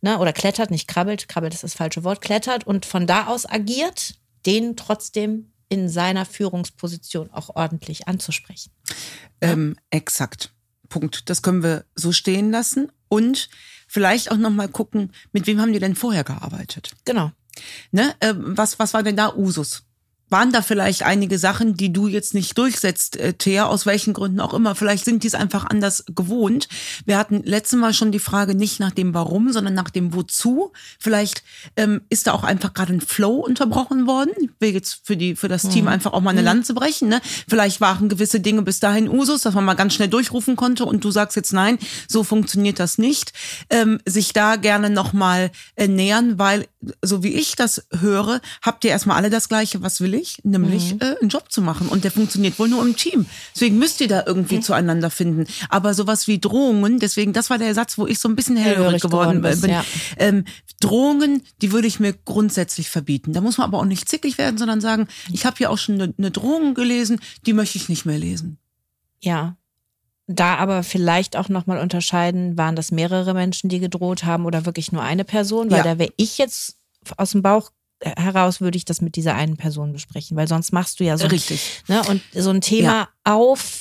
ne, 0.00 0.18
oder 0.18 0.32
klettert, 0.32 0.70
nicht 0.70 0.88
krabbelt, 0.88 1.28
krabbelt 1.28 1.54
ist 1.54 1.64
das 1.64 1.74
falsche 1.74 2.04
Wort, 2.04 2.20
klettert 2.20 2.66
und 2.66 2.86
von 2.86 2.99
da 3.06 3.26
aus 3.26 3.48
agiert, 3.48 4.14
den 4.46 4.76
trotzdem 4.76 5.52
in 5.68 5.88
seiner 5.88 6.26
Führungsposition 6.26 7.30
auch 7.30 7.54
ordentlich 7.54 8.08
anzusprechen. 8.08 8.72
Ähm, 9.40 9.76
exakt. 9.90 10.52
Punkt. 10.88 11.30
Das 11.30 11.42
können 11.42 11.62
wir 11.62 11.84
so 11.94 12.12
stehen 12.12 12.50
lassen 12.50 12.90
und 13.08 13.48
vielleicht 13.86 14.30
auch 14.30 14.36
noch 14.36 14.50
mal 14.50 14.68
gucken, 14.68 15.12
mit 15.32 15.46
wem 15.46 15.60
haben 15.60 15.72
die 15.72 15.78
denn 15.78 15.94
vorher 15.94 16.24
gearbeitet? 16.24 16.90
Genau. 17.04 17.32
Ne? 17.92 18.14
Äh, 18.20 18.34
was, 18.36 18.78
was 18.78 18.94
war 18.94 19.02
denn 19.02 19.16
da 19.16 19.34
Usus? 19.34 19.84
Waren 20.30 20.52
da 20.52 20.62
vielleicht 20.62 21.02
einige 21.02 21.38
Sachen, 21.38 21.76
die 21.76 21.92
du 21.92 22.06
jetzt 22.06 22.34
nicht 22.34 22.56
durchsetzt, 22.56 23.16
äh, 23.16 23.34
Thea, 23.34 23.66
aus 23.66 23.86
welchen 23.86 24.12
Gründen 24.12 24.40
auch 24.40 24.54
immer. 24.54 24.74
Vielleicht 24.74 25.04
sind 25.04 25.22
die 25.22 25.26
es 25.26 25.34
einfach 25.34 25.66
anders 25.66 26.04
gewohnt. 26.14 26.68
Wir 27.04 27.18
hatten 27.18 27.42
letztes 27.44 27.78
Mal 27.78 27.92
schon 27.92 28.12
die 28.12 28.18
Frage 28.18 28.54
nicht 28.54 28.80
nach 28.80 28.92
dem 28.92 29.12
Warum, 29.14 29.52
sondern 29.52 29.74
nach 29.74 29.90
dem 29.90 30.14
Wozu. 30.14 30.72
Vielleicht 30.98 31.42
ähm, 31.76 32.02
ist 32.08 32.26
da 32.26 32.32
auch 32.32 32.44
einfach 32.44 32.72
gerade 32.72 32.92
ein 32.92 33.00
Flow 33.00 33.36
unterbrochen 33.36 34.06
worden. 34.06 34.32
Ich 34.40 34.50
will 34.60 34.72
jetzt 34.72 35.00
für, 35.04 35.16
die, 35.16 35.34
für 35.36 35.48
das 35.48 35.64
mhm. 35.64 35.70
Team 35.70 35.88
einfach 35.88 36.12
auch 36.12 36.20
mal 36.20 36.30
eine 36.30 36.40
mhm. 36.40 36.46
Lanze 36.46 36.74
brechen. 36.74 37.08
Ne? 37.08 37.20
Vielleicht 37.48 37.80
waren 37.80 38.08
gewisse 38.08 38.40
Dinge 38.40 38.62
bis 38.62 38.80
dahin 38.80 39.08
Usus, 39.08 39.42
dass 39.42 39.54
man 39.54 39.64
mal 39.64 39.74
ganz 39.74 39.94
schnell 39.94 40.08
durchrufen 40.08 40.56
konnte 40.56 40.84
und 40.84 41.04
du 41.04 41.10
sagst 41.10 41.36
jetzt 41.36 41.52
nein, 41.52 41.78
so 42.08 42.24
funktioniert 42.24 42.78
das 42.78 42.98
nicht. 42.98 43.32
Ähm, 43.68 44.00
sich 44.06 44.32
da 44.32 44.56
gerne 44.56 44.90
nochmal 44.90 45.50
äh, 45.76 45.88
nähern, 45.88 46.38
weil 46.38 46.66
so 47.02 47.22
wie 47.22 47.34
ich 47.34 47.56
das 47.56 47.86
höre, 47.98 48.40
habt 48.62 48.84
ihr 48.84 48.90
erstmal 48.90 49.16
alle 49.16 49.30
das 49.30 49.48
Gleiche, 49.48 49.82
was 49.82 50.00
will 50.00 50.14
ich? 50.14 50.38
nämlich 50.50 50.94
mhm. 50.94 51.00
äh, 51.00 51.16
einen 51.20 51.28
Job 51.28 51.50
zu 51.50 51.62
machen. 51.62 51.88
Und 51.88 52.04
der 52.04 52.10
funktioniert 52.10 52.58
wohl 52.58 52.68
nur 52.68 52.82
im 52.82 52.96
Team. 52.96 53.26
Deswegen 53.54 53.78
müsst 53.78 54.00
ihr 54.00 54.08
da 54.08 54.24
irgendwie 54.26 54.56
mhm. 54.56 54.62
zueinander 54.62 55.10
finden. 55.10 55.46
Aber 55.68 55.94
sowas 55.94 56.26
wie 56.26 56.38
Drohungen, 56.38 56.98
deswegen, 56.98 57.32
das 57.32 57.50
war 57.50 57.58
der 57.58 57.74
Satz, 57.74 57.98
wo 57.98 58.06
ich 58.06 58.18
so 58.18 58.28
ein 58.28 58.36
bisschen 58.36 58.56
hellhörig 58.56 59.02
geworden, 59.02 59.42
geworden 59.42 59.60
bin. 59.60 59.70
Ja. 59.70 59.84
Ähm, 60.18 60.44
Drohungen, 60.80 61.42
die 61.62 61.72
würde 61.72 61.88
ich 61.88 62.00
mir 62.00 62.12
grundsätzlich 62.12 62.90
verbieten. 62.90 63.32
Da 63.32 63.40
muss 63.40 63.58
man 63.58 63.66
aber 63.66 63.78
auch 63.78 63.84
nicht 63.84 64.08
zickig 64.08 64.38
werden, 64.38 64.58
sondern 64.58 64.80
sagen, 64.80 65.08
ich 65.32 65.46
habe 65.46 65.56
hier 65.56 65.70
auch 65.70 65.78
schon 65.78 66.00
eine, 66.00 66.14
eine 66.16 66.30
Drohung 66.30 66.74
gelesen, 66.74 67.20
die 67.46 67.52
möchte 67.52 67.78
ich 67.78 67.88
nicht 67.88 68.04
mehr 68.04 68.18
lesen. 68.18 68.58
Ja, 69.22 69.56
da 70.30 70.56
aber 70.56 70.82
vielleicht 70.82 71.36
auch 71.36 71.48
nochmal 71.48 71.78
unterscheiden, 71.78 72.56
waren 72.56 72.76
das 72.76 72.92
mehrere 72.92 73.34
Menschen, 73.34 73.68
die 73.68 73.80
gedroht 73.80 74.24
haben 74.24 74.46
oder 74.46 74.64
wirklich 74.64 74.92
nur 74.92 75.02
eine 75.02 75.24
Person? 75.24 75.70
Weil 75.70 75.78
ja. 75.78 75.84
da 75.84 75.98
wäre 75.98 76.12
ich 76.16 76.38
jetzt 76.38 76.76
aus 77.16 77.32
dem 77.32 77.42
Bauch 77.42 77.70
heraus 78.02 78.60
würde 78.60 78.78
ich 78.78 78.84
das 78.84 79.00
mit 79.00 79.16
dieser 79.16 79.34
einen 79.34 79.56
Person 79.56 79.92
besprechen, 79.92 80.36
weil 80.36 80.48
sonst 80.48 80.72
machst 80.72 81.00
du 81.00 81.04
ja 81.04 81.18
so, 81.18 81.26
Richtig. 81.26 81.82
Ne, 81.86 82.02
und 82.08 82.22
so 82.32 82.50
ein 82.50 82.60
Thema 82.62 82.92
ja. 82.92 83.08
auf 83.24 83.79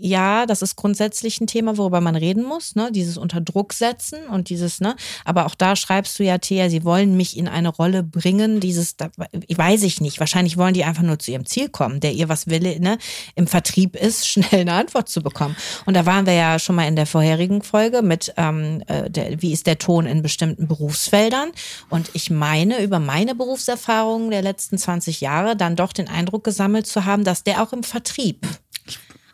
ja, 0.00 0.46
das 0.46 0.62
ist 0.62 0.76
grundsätzlich 0.76 1.40
ein 1.40 1.48
Thema, 1.48 1.76
worüber 1.76 2.00
man 2.00 2.14
reden 2.14 2.44
muss, 2.44 2.76
ne? 2.76 2.90
Dieses 2.92 3.18
unter 3.18 3.40
Druck 3.40 3.72
setzen 3.72 4.18
und 4.30 4.48
dieses, 4.48 4.80
ne? 4.80 4.94
Aber 5.24 5.44
auch 5.44 5.56
da 5.56 5.74
schreibst 5.74 6.18
du 6.18 6.24
ja, 6.24 6.38
Thea, 6.38 6.70
sie 6.70 6.84
wollen 6.84 7.16
mich 7.16 7.36
in 7.36 7.48
eine 7.48 7.68
Rolle 7.68 8.04
bringen, 8.04 8.60
dieses, 8.60 8.96
da, 8.96 9.10
weiß 9.16 9.82
ich 9.82 10.00
nicht. 10.00 10.20
Wahrscheinlich 10.20 10.56
wollen 10.56 10.74
die 10.74 10.84
einfach 10.84 11.02
nur 11.02 11.18
zu 11.18 11.32
ihrem 11.32 11.46
Ziel 11.46 11.68
kommen, 11.68 11.98
der 11.98 12.12
ihr 12.12 12.28
was 12.28 12.46
will, 12.46 12.78
ne? 12.78 12.98
Im 13.34 13.48
Vertrieb 13.48 13.96
ist, 13.96 14.28
schnell 14.28 14.60
eine 14.60 14.74
Antwort 14.74 15.08
zu 15.08 15.20
bekommen. 15.20 15.56
Und 15.84 15.94
da 15.94 16.06
waren 16.06 16.26
wir 16.26 16.34
ja 16.34 16.60
schon 16.60 16.76
mal 16.76 16.86
in 16.86 16.96
der 16.96 17.06
vorherigen 17.06 17.62
Folge 17.62 18.02
mit, 18.02 18.32
ähm, 18.36 18.84
äh, 18.86 19.10
der, 19.10 19.42
wie 19.42 19.52
ist 19.52 19.66
der 19.66 19.78
Ton 19.78 20.06
in 20.06 20.22
bestimmten 20.22 20.68
Berufsfeldern? 20.68 21.50
Und 21.90 22.10
ich 22.12 22.30
meine, 22.30 22.82
über 22.84 23.00
meine 23.00 23.34
Berufserfahrungen 23.34 24.30
der 24.30 24.42
letzten 24.42 24.78
20 24.78 25.20
Jahre 25.20 25.56
dann 25.56 25.74
doch 25.74 25.92
den 25.92 26.08
Eindruck 26.08 26.44
gesammelt 26.44 26.86
zu 26.86 27.04
haben, 27.04 27.24
dass 27.24 27.42
der 27.42 27.62
auch 27.64 27.72
im 27.72 27.82
Vertrieb 27.82 28.46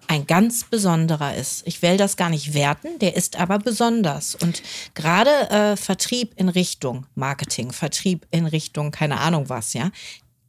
ein 0.08 0.26
ganz 0.26 0.64
besonderer 0.64 1.34
ist. 1.34 1.66
Ich 1.66 1.82
will 1.82 1.96
das 1.96 2.16
gar 2.16 2.30
nicht 2.30 2.54
werten, 2.54 2.98
der 2.98 3.16
ist 3.16 3.36
aber 3.36 3.58
besonders. 3.58 4.34
Und 4.34 4.62
gerade 4.94 5.50
äh, 5.50 5.76
Vertrieb 5.76 6.32
in 6.36 6.48
Richtung 6.48 7.06
Marketing, 7.14 7.72
Vertrieb 7.72 8.26
in 8.30 8.46
Richtung 8.46 8.90
keine 8.90 9.20
Ahnung 9.20 9.48
was, 9.48 9.72
ja, 9.72 9.90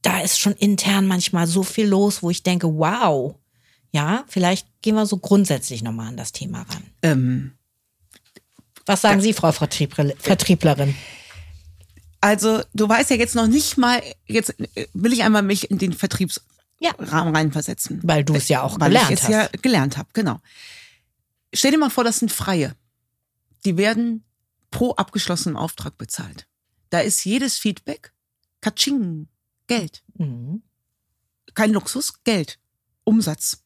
da 0.01 0.19
ist 0.19 0.39
schon 0.39 0.53
intern 0.53 1.07
manchmal 1.07 1.47
so 1.47 1.63
viel 1.63 1.87
los, 1.87 2.21
wo 2.21 2.29
ich 2.29 2.43
denke, 2.43 2.67
wow, 2.77 3.35
ja, 3.91 4.25
vielleicht 4.27 4.67
gehen 4.81 4.95
wir 4.95 5.05
so 5.05 5.17
grundsätzlich 5.17 5.81
nochmal 5.81 6.09
an 6.09 6.17
das 6.17 6.31
Thema 6.31 6.63
ran. 6.63 6.83
Ähm, 7.01 7.51
was 8.85 9.01
sagen 9.01 9.21
Sie, 9.21 9.33
Frau 9.33 9.51
Vertrieblerin? 9.51 10.95
Also, 12.21 12.61
du 12.73 12.87
weißt 12.87 13.11
ja 13.11 13.15
jetzt 13.15 13.35
noch 13.35 13.47
nicht 13.47 13.77
mal, 13.77 14.01
jetzt 14.27 14.55
will 14.93 15.13
ich 15.13 15.23
einmal 15.23 15.43
mich 15.43 15.71
in 15.71 15.77
den 15.77 15.93
Vertriebs 15.93 16.41
ja. 16.85 16.93
Reinversetzen. 16.97 17.99
Weil 18.03 18.23
du 18.23 18.35
es 18.35 18.47
ja 18.47 18.61
auch 18.61 18.79
Weil 18.79 18.89
gelernt 18.89 19.11
ich 19.11 19.21
es 19.21 19.27
ja 19.27 19.47
gelernt 19.61 19.97
habe, 19.97 20.09
genau. 20.13 20.39
Stell 21.53 21.71
dir 21.71 21.77
mal 21.77 21.89
vor, 21.89 22.03
das 22.03 22.19
sind 22.19 22.31
Freie. 22.31 22.75
Die 23.65 23.77
werden 23.77 24.23
pro 24.71 24.91
abgeschlossenen 24.93 25.57
Auftrag 25.57 25.97
bezahlt. 25.97 26.47
Da 26.89 26.99
ist 26.99 27.23
jedes 27.25 27.57
Feedback 27.57 28.13
Katsching, 28.61 29.27
Geld. 29.67 30.03
Mhm. 30.17 30.63
Kein 31.53 31.71
Luxus, 31.71 32.23
Geld, 32.23 32.59
Umsatz. 33.03 33.64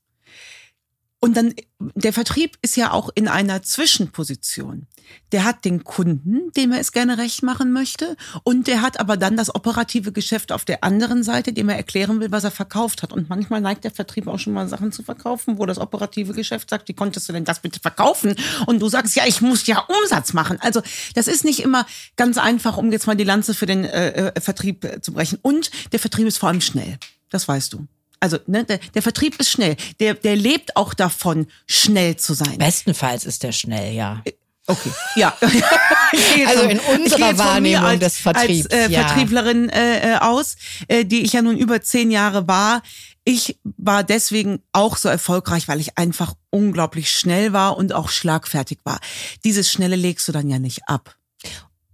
Und 1.22 1.36
dann, 1.36 1.54
der 1.80 2.14
Vertrieb 2.14 2.58
ist 2.62 2.78
ja 2.78 2.92
auch 2.92 3.10
in 3.14 3.28
einer 3.28 3.62
Zwischenposition. 3.62 4.88
Der 5.34 5.44
hat 5.44 5.66
den 5.66 5.84
Kunden, 5.84 6.52
dem 6.56 6.72
er 6.72 6.80
es 6.80 6.94
gerne 6.94 7.18
recht 7.18 7.44
machen 7.44 7.74
möchte, 7.74 8.16
und 8.44 8.68
der 8.68 8.82
hat 8.82 9.00
aber 9.02 9.18
dann 9.18 9.36
das 9.36 9.54
operative 9.54 10.14
Geschäft 10.14 10.54
auf 10.54 10.64
der 10.64 10.84
anderen 10.84 11.24
Seite, 11.24 11.52
dem 11.52 11.68
er 11.68 11.76
erklären 11.76 12.22
will, 12.22 12.32
was 12.32 12.46
er 12.46 12.52
verkauft 12.52 13.04
hat. 13.04 13.12
Und 13.12 13.28
manchmal 13.28 13.60
neigt 13.60 13.84
der 13.84 13.92
Vertrieb 13.92 14.28
auch 14.28 14.40
schon 14.40 14.54
mal 14.54 14.70
Sachen 14.70 14.94
zu 14.94 15.04
verkaufen, 15.04 15.58
wo 15.58 15.66
das 15.66 15.78
operative 15.78 16.34
Geschäft 16.34 16.70
sagt, 16.70 16.88
wie 16.88 16.94
konntest 16.94 17.28
du 17.28 17.34
denn 17.34 17.44
das 17.44 17.60
bitte 17.60 17.82
verkaufen? 17.82 18.36
Und 18.66 18.80
du 18.80 18.88
sagst, 18.88 19.16
ja, 19.16 19.24
ich 19.26 19.42
muss 19.42 19.68
ja 19.68 19.80
Umsatz 20.02 20.32
machen. 20.32 20.58
Also 20.62 20.82
das 21.16 21.28
ist 21.28 21.44
nicht 21.44 21.60
immer 21.60 21.86
ganz 22.16 22.38
einfach, 22.38 22.78
um 22.78 22.92
jetzt 22.94 23.08
mal 23.08 23.16
die 23.16 23.26
Lanze 23.26 23.54
für 23.54 23.66
den 23.66 23.84
äh, 23.84 24.32
äh 24.32 24.40
Vertrieb 24.40 24.86
äh, 24.86 25.02
zu 25.02 25.12
brechen. 25.12 25.38
Und 25.42 25.70
der 25.92 26.00
Vertrieb 26.00 26.28
ist 26.28 26.38
vor 26.38 26.50
allem 26.50 26.62
schnell. 26.62 26.98
Das 27.30 27.48
weißt 27.48 27.74
du. 27.74 27.88
Also 28.20 28.38
ne, 28.48 28.64
der, 28.66 28.80
der 28.94 29.02
Vertrieb 29.02 29.40
ist 29.40 29.50
schnell. 29.50 29.76
Der, 30.00 30.14
der 30.14 30.36
lebt 30.36 30.76
auch 30.76 30.94
davon, 30.94 31.48
schnell 31.68 32.18
zu 32.18 32.34
sein. 32.34 32.58
Bestenfalls 32.58 33.26
ist 33.26 33.44
der 33.44 33.52
schnell, 33.52 33.94
ja. 33.94 34.22
Äh, 34.26 34.34
okay, 34.68 34.92
ja. 35.16 35.38
also 36.48 36.64
in 36.64 36.80
unserer 36.80 37.38
Wahrnehmung 37.38 37.86
als, 37.86 38.00
des 38.00 38.18
Vertriebs. 38.18 38.70
Als 38.70 38.88
äh, 38.88 38.92
ja. 38.92 39.08
Vertrieblerin 39.08 39.70
äh, 39.70 40.14
äh, 40.14 40.18
aus, 40.18 40.56
äh, 40.88 41.06
die 41.06 41.22
ich 41.22 41.34
ja 41.34 41.42
nun 41.42 41.58
über 41.58 41.82
zehn 41.82 42.12
Jahre 42.12 42.48
war. 42.48 42.82
Ich 43.24 43.60
war 43.64 44.04
deswegen 44.04 44.64
auch 44.74 44.98
so 44.98 45.08
erfolgreich, 45.08 45.68
weil 45.68 45.80
ich 45.80 45.98
einfach 45.98 46.34
unglaublich 46.50 47.12
schnell 47.12 47.54
war 47.54 47.78
und 47.78 47.94
auch 47.94 48.10
schlagfertig 48.10 48.80
war. 48.84 49.00
Dieses 49.44 49.72
Schnelle 49.72 49.96
legst 49.96 50.28
du 50.28 50.32
dann 50.32 50.50
ja 50.50 50.58
nicht 50.58 50.88
ab. 50.88 51.16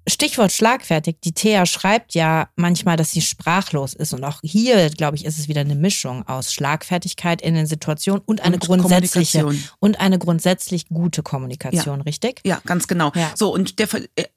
Stichwort 0.08 0.52
schlagfertig. 0.52 1.18
Die 1.24 1.34
Thea 1.34 1.66
schreibt 1.66 2.14
ja 2.14 2.50
manchmal, 2.56 2.96
dass 2.96 3.12
sie 3.12 3.22
sprachlos 3.22 3.94
ist. 3.94 4.14
Und 4.14 4.24
auch 4.24 4.40
hier, 4.44 4.90
glaube 4.92 5.18
ich, 5.18 5.26
ist 5.26 5.40
es 5.40 5.48
wieder 5.48 5.62
eine 5.62 5.76
Mischung 5.76 6.28
aus 6.28 6.54
Schlagfertigkeit 6.54 7.42
in 7.42 7.56
den 7.56 7.66
Situationen 7.66 8.22
und 8.26 8.42
eine 8.42 8.56
und 8.56 8.66
grundsätzliche 8.66 9.46
und 9.80 10.00
eine 10.00 10.20
grundsätzlich 10.20 10.88
gute 10.90 11.24
Kommunikation, 11.24 12.00
ja. 12.00 12.04
richtig? 12.04 12.42
Ja, 12.46 12.62
ganz 12.66 12.88
genau. 12.88 13.12
Ja. 13.16 13.32
So, 13.36 13.54
und 13.54 13.80
der, 13.80 13.88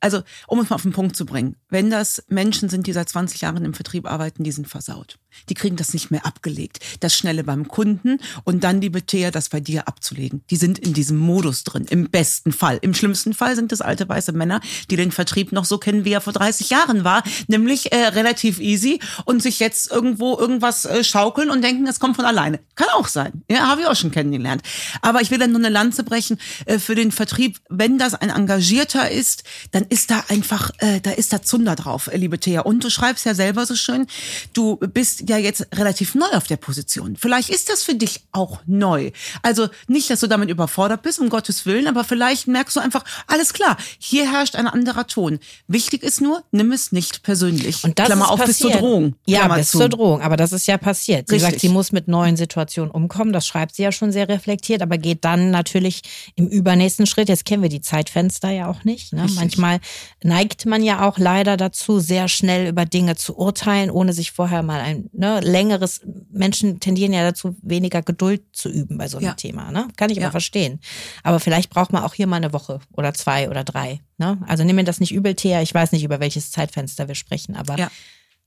also, 0.00 0.22
um 0.46 0.60
es 0.60 0.70
mal 0.70 0.76
auf 0.76 0.82
den 0.82 0.92
Punkt 0.92 1.16
zu 1.16 1.26
bringen, 1.26 1.56
wenn 1.68 1.90
das 1.90 2.24
Menschen 2.28 2.68
sind, 2.68 2.86
die 2.86 2.92
seit 2.92 3.08
20 3.08 3.40
Jahren 3.42 3.64
im 3.64 3.74
Vertrieb 3.74 4.06
arbeiten, 4.06 4.44
die 4.44 4.52
sind 4.52 4.68
versaut. 4.68 5.18
Die 5.48 5.54
kriegen 5.54 5.76
das 5.76 5.92
nicht 5.92 6.10
mehr 6.10 6.24
abgelegt. 6.24 6.80
Das 7.00 7.14
Schnelle 7.14 7.44
beim 7.44 7.68
Kunden 7.68 8.18
und 8.44 8.64
dann 8.64 8.80
die 8.80 8.90
Thea, 8.90 9.30
das 9.30 9.50
bei 9.50 9.60
dir 9.60 9.86
abzulegen. 9.86 10.42
Die 10.50 10.56
sind 10.56 10.78
in 10.78 10.94
diesem 10.94 11.18
Modus 11.18 11.64
drin. 11.64 11.86
Im 11.90 12.10
besten 12.10 12.52
Fall. 12.52 12.78
Im 12.80 12.94
schlimmsten 12.94 13.34
Fall 13.34 13.54
sind 13.54 13.72
es 13.72 13.80
alte 13.80 14.08
weiße 14.08 14.32
Männer, 14.32 14.60
die 14.90 14.96
den 14.96 15.12
Vertrieb 15.12 15.52
noch 15.52 15.57
so 15.64 15.78
kennen, 15.78 16.04
wie 16.04 16.12
er 16.12 16.20
vor 16.20 16.32
30 16.32 16.70
Jahren 16.70 17.04
war. 17.04 17.22
Nämlich 17.46 17.92
äh, 17.92 18.06
relativ 18.08 18.60
easy 18.60 19.00
und 19.24 19.42
sich 19.42 19.58
jetzt 19.60 19.90
irgendwo 19.90 20.36
irgendwas 20.36 20.84
äh, 20.84 21.04
schaukeln 21.04 21.50
und 21.50 21.62
denken, 21.62 21.86
es 21.86 22.00
kommt 22.00 22.16
von 22.16 22.24
alleine. 22.24 22.60
Kann 22.74 22.88
auch 22.94 23.08
sein. 23.08 23.42
Ja, 23.50 23.68
habe 23.68 23.82
ich 23.82 23.86
auch 23.86 23.96
schon 23.96 24.10
kennengelernt. 24.10 24.62
Aber 25.02 25.20
ich 25.20 25.30
will 25.30 25.38
dann 25.38 25.50
nur 25.50 25.60
eine 25.60 25.68
Lanze 25.68 26.04
brechen 26.04 26.38
äh, 26.66 26.78
für 26.78 26.94
den 26.94 27.12
Vertrieb. 27.12 27.58
Wenn 27.68 27.98
das 27.98 28.14
ein 28.14 28.30
Engagierter 28.30 29.10
ist, 29.10 29.44
dann 29.72 29.84
ist 29.88 30.10
da 30.10 30.24
einfach, 30.28 30.70
äh, 30.78 31.00
da 31.00 31.10
ist 31.10 31.32
da 31.32 31.42
Zunder 31.42 31.76
drauf, 31.76 32.08
äh, 32.08 32.16
liebe 32.16 32.38
Thea. 32.38 32.60
Und 32.62 32.84
du 32.84 32.90
schreibst 32.90 33.24
ja 33.26 33.34
selber 33.34 33.66
so 33.66 33.74
schön, 33.74 34.06
du 34.52 34.76
bist 34.76 35.28
ja 35.28 35.38
jetzt 35.38 35.66
relativ 35.74 36.14
neu 36.14 36.28
auf 36.32 36.46
der 36.46 36.56
Position. 36.56 37.16
Vielleicht 37.16 37.50
ist 37.50 37.68
das 37.68 37.82
für 37.82 37.94
dich 37.94 38.20
auch 38.32 38.60
neu. 38.66 39.10
Also 39.42 39.68
nicht, 39.86 40.10
dass 40.10 40.20
du 40.20 40.26
damit 40.26 40.50
überfordert 40.50 41.02
bist, 41.02 41.18
um 41.18 41.28
Gottes 41.28 41.66
Willen, 41.66 41.86
aber 41.86 42.04
vielleicht 42.04 42.46
merkst 42.48 42.76
du 42.76 42.80
einfach, 42.80 43.04
alles 43.26 43.52
klar, 43.52 43.76
hier 43.98 44.30
herrscht 44.30 44.56
ein 44.56 44.66
anderer 44.66 45.06
Ton. 45.06 45.38
Wichtig 45.66 46.02
ist 46.02 46.20
nur, 46.20 46.42
nimm 46.50 46.72
es 46.72 46.92
nicht 46.92 47.22
persönlich. 47.22 47.84
Und 47.84 47.98
das 47.98 48.06
Klammer 48.06 48.24
ist 48.26 48.30
auf 48.30 48.44
bis 48.44 48.58
zur 48.58 48.70
passiert. 48.70 48.82
Drohung. 48.82 49.14
Ja, 49.26 49.40
Klammer 49.40 49.56
bis 49.56 49.70
zu. 49.70 49.78
zur 49.78 49.88
Drohung. 49.88 50.20
Aber 50.22 50.36
das 50.36 50.52
ist 50.52 50.66
ja 50.66 50.78
passiert. 50.78 51.28
Sie 51.28 51.34
Richtig. 51.34 51.50
sagt, 51.50 51.60
sie 51.60 51.68
muss 51.68 51.92
mit 51.92 52.08
neuen 52.08 52.36
Situationen 52.36 52.90
umkommen. 52.90 53.32
Das 53.32 53.46
schreibt 53.46 53.74
sie 53.74 53.82
ja 53.82 53.92
schon 53.92 54.12
sehr 54.12 54.28
reflektiert, 54.28 54.82
aber 54.82 54.98
geht 54.98 55.24
dann 55.24 55.50
natürlich 55.50 56.02
im 56.36 56.48
übernächsten 56.48 57.06
Schritt. 57.06 57.28
Jetzt 57.28 57.44
kennen 57.44 57.62
wir 57.62 57.68
die 57.68 57.80
Zeitfenster 57.80 58.50
ja 58.50 58.68
auch 58.70 58.84
nicht. 58.84 59.12
Ne? 59.12 59.26
Manchmal 59.34 59.80
neigt 60.22 60.66
man 60.66 60.82
ja 60.82 61.06
auch 61.08 61.18
leider 61.18 61.56
dazu, 61.56 61.98
sehr 62.00 62.28
schnell 62.28 62.68
über 62.68 62.84
Dinge 62.84 63.16
zu 63.16 63.36
urteilen, 63.36 63.90
ohne 63.90 64.12
sich 64.12 64.32
vorher 64.32 64.62
mal 64.62 64.80
ein 64.80 65.10
ne, 65.12 65.40
längeres. 65.40 66.00
Menschen 66.30 66.80
tendieren 66.80 67.12
ja 67.12 67.22
dazu, 67.22 67.56
weniger 67.62 68.02
Geduld 68.02 68.42
zu 68.52 68.68
üben 68.68 68.98
bei 68.98 69.08
so 69.08 69.18
einem 69.18 69.26
Ja. 69.26 69.34
Thema. 69.34 69.70
Ne? 69.70 69.88
Kann 69.96 70.10
ich 70.10 70.16
Ja. 70.18 70.24
aber 70.24 70.32
verstehen. 70.32 70.80
Aber 71.22 71.40
vielleicht 71.40 71.70
braucht 71.70 71.92
man 71.92 72.02
auch 72.02 72.14
hier 72.14 72.26
mal 72.26 72.36
eine 72.36 72.52
Woche 72.52 72.80
oder 72.92 73.14
zwei 73.14 73.48
oder 73.50 73.64
drei. 73.64 74.00
Ne? 74.18 74.38
Also 74.46 74.64
nimm 74.64 74.76
mir 74.76 74.84
das 74.84 75.00
nicht 75.00 75.12
übel, 75.12 75.34
Thea. 75.34 75.62
Ich 75.62 75.72
weiß 75.72 75.92
nicht, 75.92 76.02
über 76.04 76.18
welches 76.20 76.50
Zeitfenster 76.50 77.06
wir 77.08 77.14
sprechen, 77.14 77.54
aber 77.56 77.78
Ja. 77.78 77.90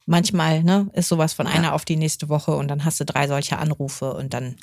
manchmal 0.06 0.64
ne, 0.64 0.90
ist 0.94 1.08
sowas 1.08 1.34
von 1.34 1.48
einer 1.48 1.74
auf 1.74 1.86
die 1.86 1.96
nächste 1.96 2.28
Woche 2.30 2.52
und 2.56 2.68
dann 2.68 2.84
hast 2.86 3.00
du 3.00 3.06
drei 3.06 3.28
solche 3.28 3.58
Anrufe 3.58 4.14
und 4.14 4.34
dann. 4.34 4.58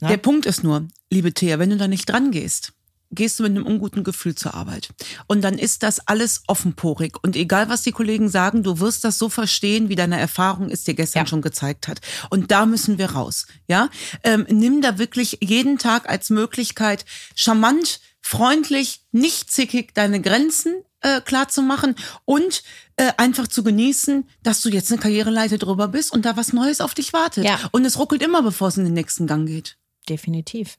Ne? 0.00 0.08
Der 0.08 0.16
Punkt 0.16 0.46
ist 0.46 0.64
nur, 0.64 0.88
liebe 1.10 1.32
Thea, 1.32 1.58
wenn 1.58 1.70
du 1.70 1.76
da 1.76 1.86
nicht 1.86 2.08
dran 2.08 2.30
gehst, 2.32 2.72
gehst 3.12 3.38
du 3.38 3.42
mit 3.42 3.50
einem 3.56 3.66
unguten 3.66 4.04
Gefühl 4.04 4.36
zur 4.36 4.54
Arbeit. 4.54 4.90
Und 5.26 5.42
dann 5.42 5.58
ist 5.58 5.82
das 5.82 5.98
alles 6.06 6.44
offenporig. 6.46 7.16
Und 7.22 7.34
egal, 7.34 7.68
was 7.68 7.82
die 7.82 7.90
Kollegen 7.90 8.28
sagen, 8.28 8.62
du 8.62 8.78
wirst 8.78 9.02
das 9.02 9.18
so 9.18 9.28
verstehen, 9.28 9.88
wie 9.88 9.96
deine 9.96 10.18
Erfahrung 10.18 10.70
es 10.70 10.84
dir 10.84 10.94
gestern 10.94 11.24
Ja. 11.24 11.26
schon 11.26 11.42
gezeigt 11.42 11.88
hat. 11.88 12.00
Und 12.30 12.52
da 12.52 12.66
müssen 12.66 12.98
wir 12.98 13.10
raus. 13.10 13.48
Ja, 13.66 13.88
ähm, 14.22 14.46
nimm 14.48 14.80
da 14.80 14.98
wirklich 14.98 15.38
jeden 15.42 15.76
Tag 15.78 16.08
als 16.08 16.30
Möglichkeit, 16.30 17.04
charmant, 17.34 18.00
freundlich, 18.20 19.02
nicht 19.12 19.50
zickig 19.50 19.94
deine 19.94 20.20
Grenzen 20.20 20.84
äh, 21.00 21.20
klar 21.20 21.48
zu 21.48 21.62
machen 21.62 21.94
und 22.24 22.62
äh, 22.96 23.12
einfach 23.16 23.48
zu 23.48 23.62
genießen, 23.62 24.28
dass 24.42 24.62
du 24.62 24.68
jetzt 24.68 24.92
eine 24.92 25.00
Karriereleiter 25.00 25.58
drüber 25.58 25.88
bist 25.88 26.12
und 26.12 26.24
da 26.24 26.36
was 26.36 26.52
Neues 26.52 26.80
auf 26.80 26.94
dich 26.94 27.12
wartet. 27.12 27.44
Ja. 27.44 27.58
Und 27.72 27.84
es 27.84 27.98
ruckelt 27.98 28.22
immer, 28.22 28.42
bevor 28.42 28.68
es 28.68 28.76
in 28.76 28.84
den 28.84 28.94
nächsten 28.94 29.26
Gang 29.26 29.46
geht. 29.46 29.78
Definitiv. 30.08 30.78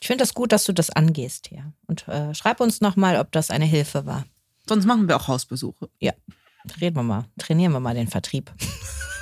Ich 0.00 0.06
finde 0.06 0.22
das 0.22 0.34
gut, 0.34 0.52
dass 0.52 0.64
du 0.64 0.72
das 0.72 0.90
angehst, 0.90 1.50
ja. 1.50 1.72
Und 1.86 2.08
äh, 2.08 2.34
schreib 2.34 2.60
uns 2.60 2.80
nochmal, 2.80 3.16
ob 3.16 3.32
das 3.32 3.50
eine 3.50 3.66
Hilfe 3.66 4.06
war. 4.06 4.24
Sonst 4.66 4.86
machen 4.86 5.08
wir 5.08 5.16
auch 5.16 5.28
Hausbesuche. 5.28 5.90
Ja. 5.98 6.12
Reden 6.80 6.96
wir 6.96 7.02
mal, 7.02 7.24
trainieren 7.38 7.72
wir 7.72 7.80
mal 7.80 7.94
den 7.94 8.08
Vertrieb. 8.08 8.52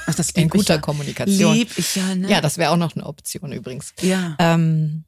Ach, 0.07 0.15
das 0.15 0.31
In 0.31 0.49
guter 0.49 0.75
ja. 0.75 0.81
Kommunikation. 0.81 1.55
Lieb 1.55 1.77
ich 1.77 1.95
ja, 1.97 2.15
ne? 2.15 2.31
Ja, 2.31 2.41
das 2.41 2.59
wäre 2.59 2.71
auch 2.71 2.77
noch 2.77 2.97
eine 2.97 3.05
Option 3.05 3.53
übrigens. 3.53 3.93
Ja. 4.01 4.37
Ähm, 4.39 5.05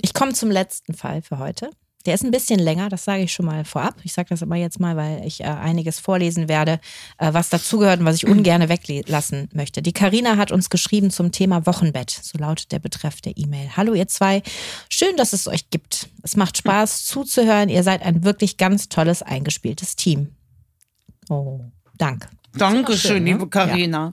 ich 0.00 0.14
komme 0.14 0.32
zum 0.32 0.50
letzten 0.50 0.94
Fall 0.94 1.22
für 1.22 1.38
heute. 1.38 1.70
Der 2.06 2.14
ist 2.14 2.22
ein 2.22 2.30
bisschen 2.30 2.60
länger, 2.60 2.90
das 2.90 3.04
sage 3.04 3.22
ich 3.22 3.32
schon 3.32 3.46
mal 3.46 3.64
vorab. 3.64 3.94
Ich 4.02 4.12
sage 4.12 4.28
das 4.28 4.42
aber 4.42 4.56
jetzt 4.56 4.78
mal, 4.78 4.94
weil 4.94 5.26
ich 5.26 5.40
äh, 5.40 5.44
einiges 5.44 6.00
vorlesen 6.00 6.50
werde, 6.50 6.78
äh, 7.16 7.32
was 7.32 7.48
dazugehört 7.48 8.00
und 8.00 8.04
was 8.04 8.16
ich 8.16 8.26
ungern 8.26 8.68
weglassen 8.68 9.48
möchte. 9.54 9.80
Die 9.80 9.94
Karina 9.94 10.36
hat 10.36 10.52
uns 10.52 10.68
geschrieben 10.68 11.10
zum 11.10 11.32
Thema 11.32 11.64
Wochenbett. 11.64 12.10
So 12.10 12.36
lautet 12.36 12.72
der 12.72 12.78
Betreff 12.78 13.22
der 13.22 13.38
E-Mail. 13.38 13.70
Hallo 13.74 13.94
ihr 13.94 14.06
zwei, 14.06 14.42
schön, 14.90 15.16
dass 15.16 15.32
es 15.32 15.48
euch 15.48 15.70
gibt. 15.70 16.10
Es 16.22 16.36
macht 16.36 16.58
Spaß 16.58 17.04
zuzuhören. 17.06 17.70
Ihr 17.70 17.82
seid 17.82 18.02
ein 18.02 18.22
wirklich 18.22 18.58
ganz 18.58 18.90
tolles 18.90 19.22
eingespieltes 19.22 19.96
Team. 19.96 20.34
Oh, 21.30 21.60
danke. 21.96 22.28
Dankeschön, 22.56 23.10
schön, 23.10 23.24
ne? 23.24 23.32
liebe 23.32 23.48
Karina. 23.48 24.12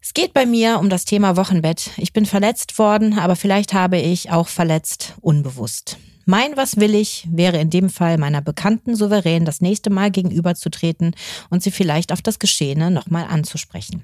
Es 0.00 0.12
geht 0.12 0.34
bei 0.34 0.46
mir 0.46 0.78
um 0.78 0.90
das 0.90 1.04
Thema 1.04 1.36
Wochenbett. 1.36 1.90
Ich 1.96 2.12
bin 2.12 2.26
verletzt 2.26 2.78
worden, 2.78 3.18
aber 3.18 3.36
vielleicht 3.36 3.72
habe 3.72 3.96
ich 3.98 4.30
auch 4.30 4.48
verletzt 4.48 5.14
unbewusst. 5.20 5.96
Mein 6.26 6.56
Was 6.56 6.78
will 6.78 6.94
ich 6.94 7.26
wäre 7.30 7.58
in 7.58 7.70
dem 7.70 7.90
Fall 7.90 8.16
meiner 8.16 8.40
Bekannten 8.40 8.96
souverän 8.96 9.44
das 9.44 9.60
nächste 9.60 9.90
Mal 9.90 10.10
gegenüberzutreten 10.10 11.14
und 11.50 11.62
sie 11.62 11.70
vielleicht 11.70 12.12
auf 12.12 12.22
das 12.22 12.38
Geschehene 12.38 12.90
nochmal 12.90 13.26
anzusprechen. 13.28 14.02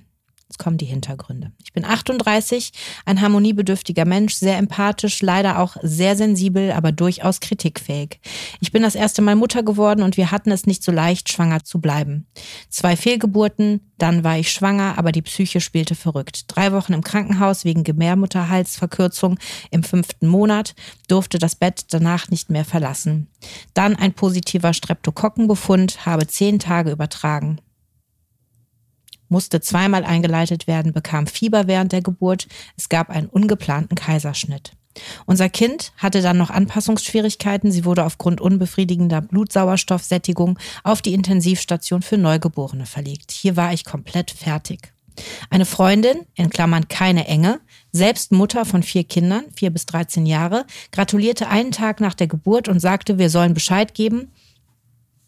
Jetzt 0.51 0.59
kommen 0.59 0.79
die 0.79 0.87
Hintergründe. 0.87 1.53
Ich 1.63 1.73
bin 1.73 1.85
38, 1.85 2.73
ein 3.05 3.21
harmoniebedürftiger 3.21 4.05
Mensch, 4.05 4.35
sehr 4.35 4.59
empathisch, 4.59 5.23
leider 5.23 5.61
auch 5.61 5.77
sehr 5.81 6.17
sensibel, 6.17 6.73
aber 6.73 6.91
durchaus 6.91 7.39
kritikfähig. 7.39 8.19
Ich 8.59 8.73
bin 8.73 8.83
das 8.83 8.97
erste 8.97 9.23
Mal 9.23 9.37
Mutter 9.37 9.63
geworden 9.63 10.03
und 10.03 10.17
wir 10.17 10.33
hatten 10.33 10.51
es 10.51 10.67
nicht 10.67 10.83
so 10.83 10.91
leicht, 10.91 11.29
schwanger 11.33 11.63
zu 11.63 11.81
bleiben. 11.81 12.27
Zwei 12.69 12.97
Fehlgeburten, 12.97 13.93
dann 13.97 14.25
war 14.25 14.39
ich 14.39 14.51
schwanger, 14.51 14.99
aber 14.99 15.13
die 15.13 15.23
Psyche 15.23 15.61
spielte 15.61 15.95
verrückt. 15.95 16.47
Drei 16.49 16.73
Wochen 16.73 16.95
im 16.95 17.05
Krankenhaus 17.05 17.65
wegen 17.65 17.85
Gebärmutterhalsverkürzung 17.85 19.39
im 19.71 19.85
fünften 19.85 20.27
Monat, 20.27 20.75
durfte 21.07 21.39
das 21.39 21.55
Bett 21.55 21.85
danach 21.91 22.29
nicht 22.29 22.51
mehr 22.51 22.65
verlassen. 22.65 23.29
Dann 23.73 23.95
ein 23.95 24.15
positiver 24.15 24.75
Streptokokkenbefund, 24.75 26.07
habe 26.07 26.27
zehn 26.27 26.59
Tage 26.59 26.91
übertragen 26.91 27.61
musste 29.31 29.61
zweimal 29.63 30.05
eingeleitet 30.05 30.67
werden, 30.67 30.93
bekam 30.93 31.27
Fieber 31.27 31.67
während 31.67 31.93
der 31.93 32.03
Geburt. 32.03 32.47
Es 32.77 32.91
gab 32.91 33.09
einen 33.09 33.29
ungeplanten 33.29 33.97
Kaiserschnitt. 33.97 34.73
Unser 35.25 35.49
Kind 35.49 35.93
hatte 35.97 36.21
dann 36.21 36.37
noch 36.37 36.51
Anpassungsschwierigkeiten. 36.51 37.71
Sie 37.71 37.85
wurde 37.85 38.05
aufgrund 38.05 38.41
unbefriedigender 38.41 39.21
Blutsauerstoffsättigung 39.21 40.59
auf 40.83 41.01
die 41.01 41.15
Intensivstation 41.15 42.03
für 42.03 42.19
Neugeborene 42.19 42.87
verlegt. 42.87 43.31
Hier 43.31 43.57
war 43.57 43.73
ich 43.73 43.85
komplett 43.85 44.31
fertig. 44.31 44.93
Eine 45.51 45.67
Freundin, 45.67 46.27
in 46.35 46.51
Klammern 46.51 46.89
keine 46.89 47.27
enge, 47.27 47.61
selbst 47.93 48.33
Mutter 48.33 48.65
von 48.65 48.83
vier 48.83 49.05
Kindern, 49.05 49.45
vier 49.55 49.71
bis 49.71 49.87
13 49.87 50.27
Jahre, 50.27 50.65
gratulierte 50.93 51.49
einen 51.49 51.73
Tag 51.73 52.01
nach 52.01 52.15
der 52.15 52.27
Geburt 52.27 52.69
und 52.69 52.81
sagte, 52.81 53.19
wir 53.19 53.31
sollen 53.31 53.55
Bescheid 53.55 53.95
geben, 53.95 54.33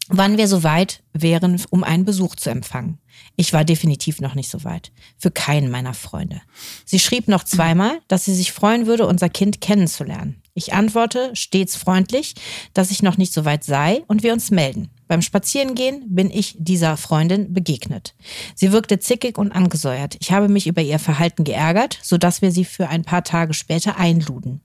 wann 0.07 0.37
wir 0.37 0.47
soweit 0.47 1.03
wären, 1.13 1.61
um 1.69 1.83
einen 1.83 2.05
Besuch 2.05 2.35
zu 2.35 2.49
empfangen. 2.49 2.97
Ich 3.35 3.53
war 3.53 3.65
definitiv 3.65 4.21
noch 4.21 4.35
nicht 4.35 4.49
so 4.49 4.63
weit. 4.63 4.91
Für 5.17 5.31
keinen 5.31 5.71
meiner 5.71 5.93
Freunde. 5.93 6.41
Sie 6.85 6.99
schrieb 6.99 7.27
noch 7.27 7.43
zweimal, 7.43 7.99
dass 8.07 8.25
sie 8.25 8.35
sich 8.35 8.51
freuen 8.51 8.85
würde, 8.85 9.07
unser 9.07 9.29
Kind 9.29 9.61
kennenzulernen. 9.61 10.41
Ich 10.55 10.73
antworte 10.73 11.31
stets 11.35 11.75
freundlich, 11.75 12.35
dass 12.73 12.91
ich 12.91 13.01
noch 13.01 13.17
nicht 13.17 13.33
so 13.33 13.43
weit 13.43 13.63
sei 13.63 14.03
und 14.07 14.21
wir 14.21 14.33
uns 14.33 14.51
melden. 14.51 14.89
Beim 15.07 15.23
Spazierengehen 15.23 16.03
bin 16.13 16.29
ich 16.29 16.55
dieser 16.59 16.95
Freundin 16.95 17.53
begegnet. 17.53 18.13
Sie 18.53 18.71
wirkte 18.71 18.99
zickig 18.99 19.37
und 19.37 19.51
angesäuert. 19.51 20.15
Ich 20.19 20.31
habe 20.31 20.49
mich 20.49 20.67
über 20.67 20.81
ihr 20.81 20.99
Verhalten 20.99 21.43
geärgert, 21.43 21.97
sodass 22.03 22.43
wir 22.43 22.51
sie 22.51 22.65
für 22.65 22.89
ein 22.89 23.03
paar 23.03 23.23
Tage 23.23 23.53
später 23.55 23.97
einluden. 23.97 24.61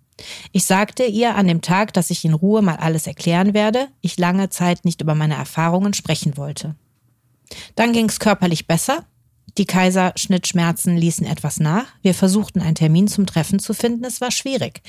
Ich 0.53 0.65
sagte 0.65 1.05
ihr 1.05 1.37
an 1.37 1.47
dem 1.47 1.63
Tag, 1.63 1.93
dass 1.93 2.11
ich 2.11 2.25
in 2.25 2.35
Ruhe 2.35 2.61
mal 2.61 2.77
alles 2.77 3.07
erklären 3.07 3.55
werde, 3.55 3.89
ich 4.01 4.19
lange 4.19 4.51
Zeit 4.51 4.85
nicht 4.85 5.01
über 5.01 5.15
meine 5.15 5.35
Erfahrungen 5.35 5.95
sprechen 5.95 6.37
wollte. 6.37 6.75
Dann 7.75 7.93
ging 7.93 8.09
es 8.09 8.21
körperlich 8.21 8.67
besser. 8.67 9.05
Die 9.57 9.67
Kaiserschnittschmerzen 9.67 10.97
ließen 10.97 11.27
etwas 11.27 11.59
nach. 11.59 11.87
Wir 12.03 12.15
versuchten 12.15 12.61
einen 12.61 12.77
Termin 12.77 13.09
zum 13.09 13.27
Treffen 13.27 13.59
zu 13.59 13.75
finden. 13.75 14.05
Es 14.05 14.21
war 14.21 14.31
schwierig. 14.31 14.83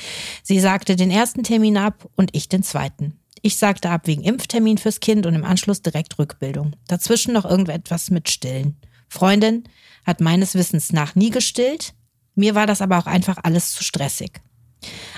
Sie 0.44 0.60
sagte 0.60 0.96
den 0.96 1.10
ersten 1.10 1.44
Termin 1.44 1.78
ab 1.78 2.08
und 2.16 2.36
ich 2.36 2.50
den 2.50 2.62
zweiten. 2.62 3.20
Ich 3.42 3.58
sagte 3.58 3.90
ab 3.90 4.06
wegen 4.06 4.24
Impftermin 4.24 4.78
fürs 4.78 5.00
Kind 5.00 5.26
und 5.26 5.34
im 5.34 5.46
Anschluss 5.46 5.82
direkt 5.82 6.20
Rückbildung. 6.20 6.76
Dazwischen 6.88 7.34
noch 7.34 7.46
irgendetwas 7.46 8.12
mit 8.12 8.30
Stillen. 8.30 8.78
Freundin 9.08 9.64
hat 10.06 10.22
meines 10.22 10.56
Wissens 10.56 10.92
nach 10.92 11.16
nie 11.16 11.30
gestillt. 11.30 11.94
Mir 12.36 12.54
war 12.54 12.68
das 12.68 12.82
aber 12.82 13.00
auch 13.00 13.08
einfach 13.08 13.38
alles 13.44 13.72
zu 13.72 13.84
stressig. 13.84 14.42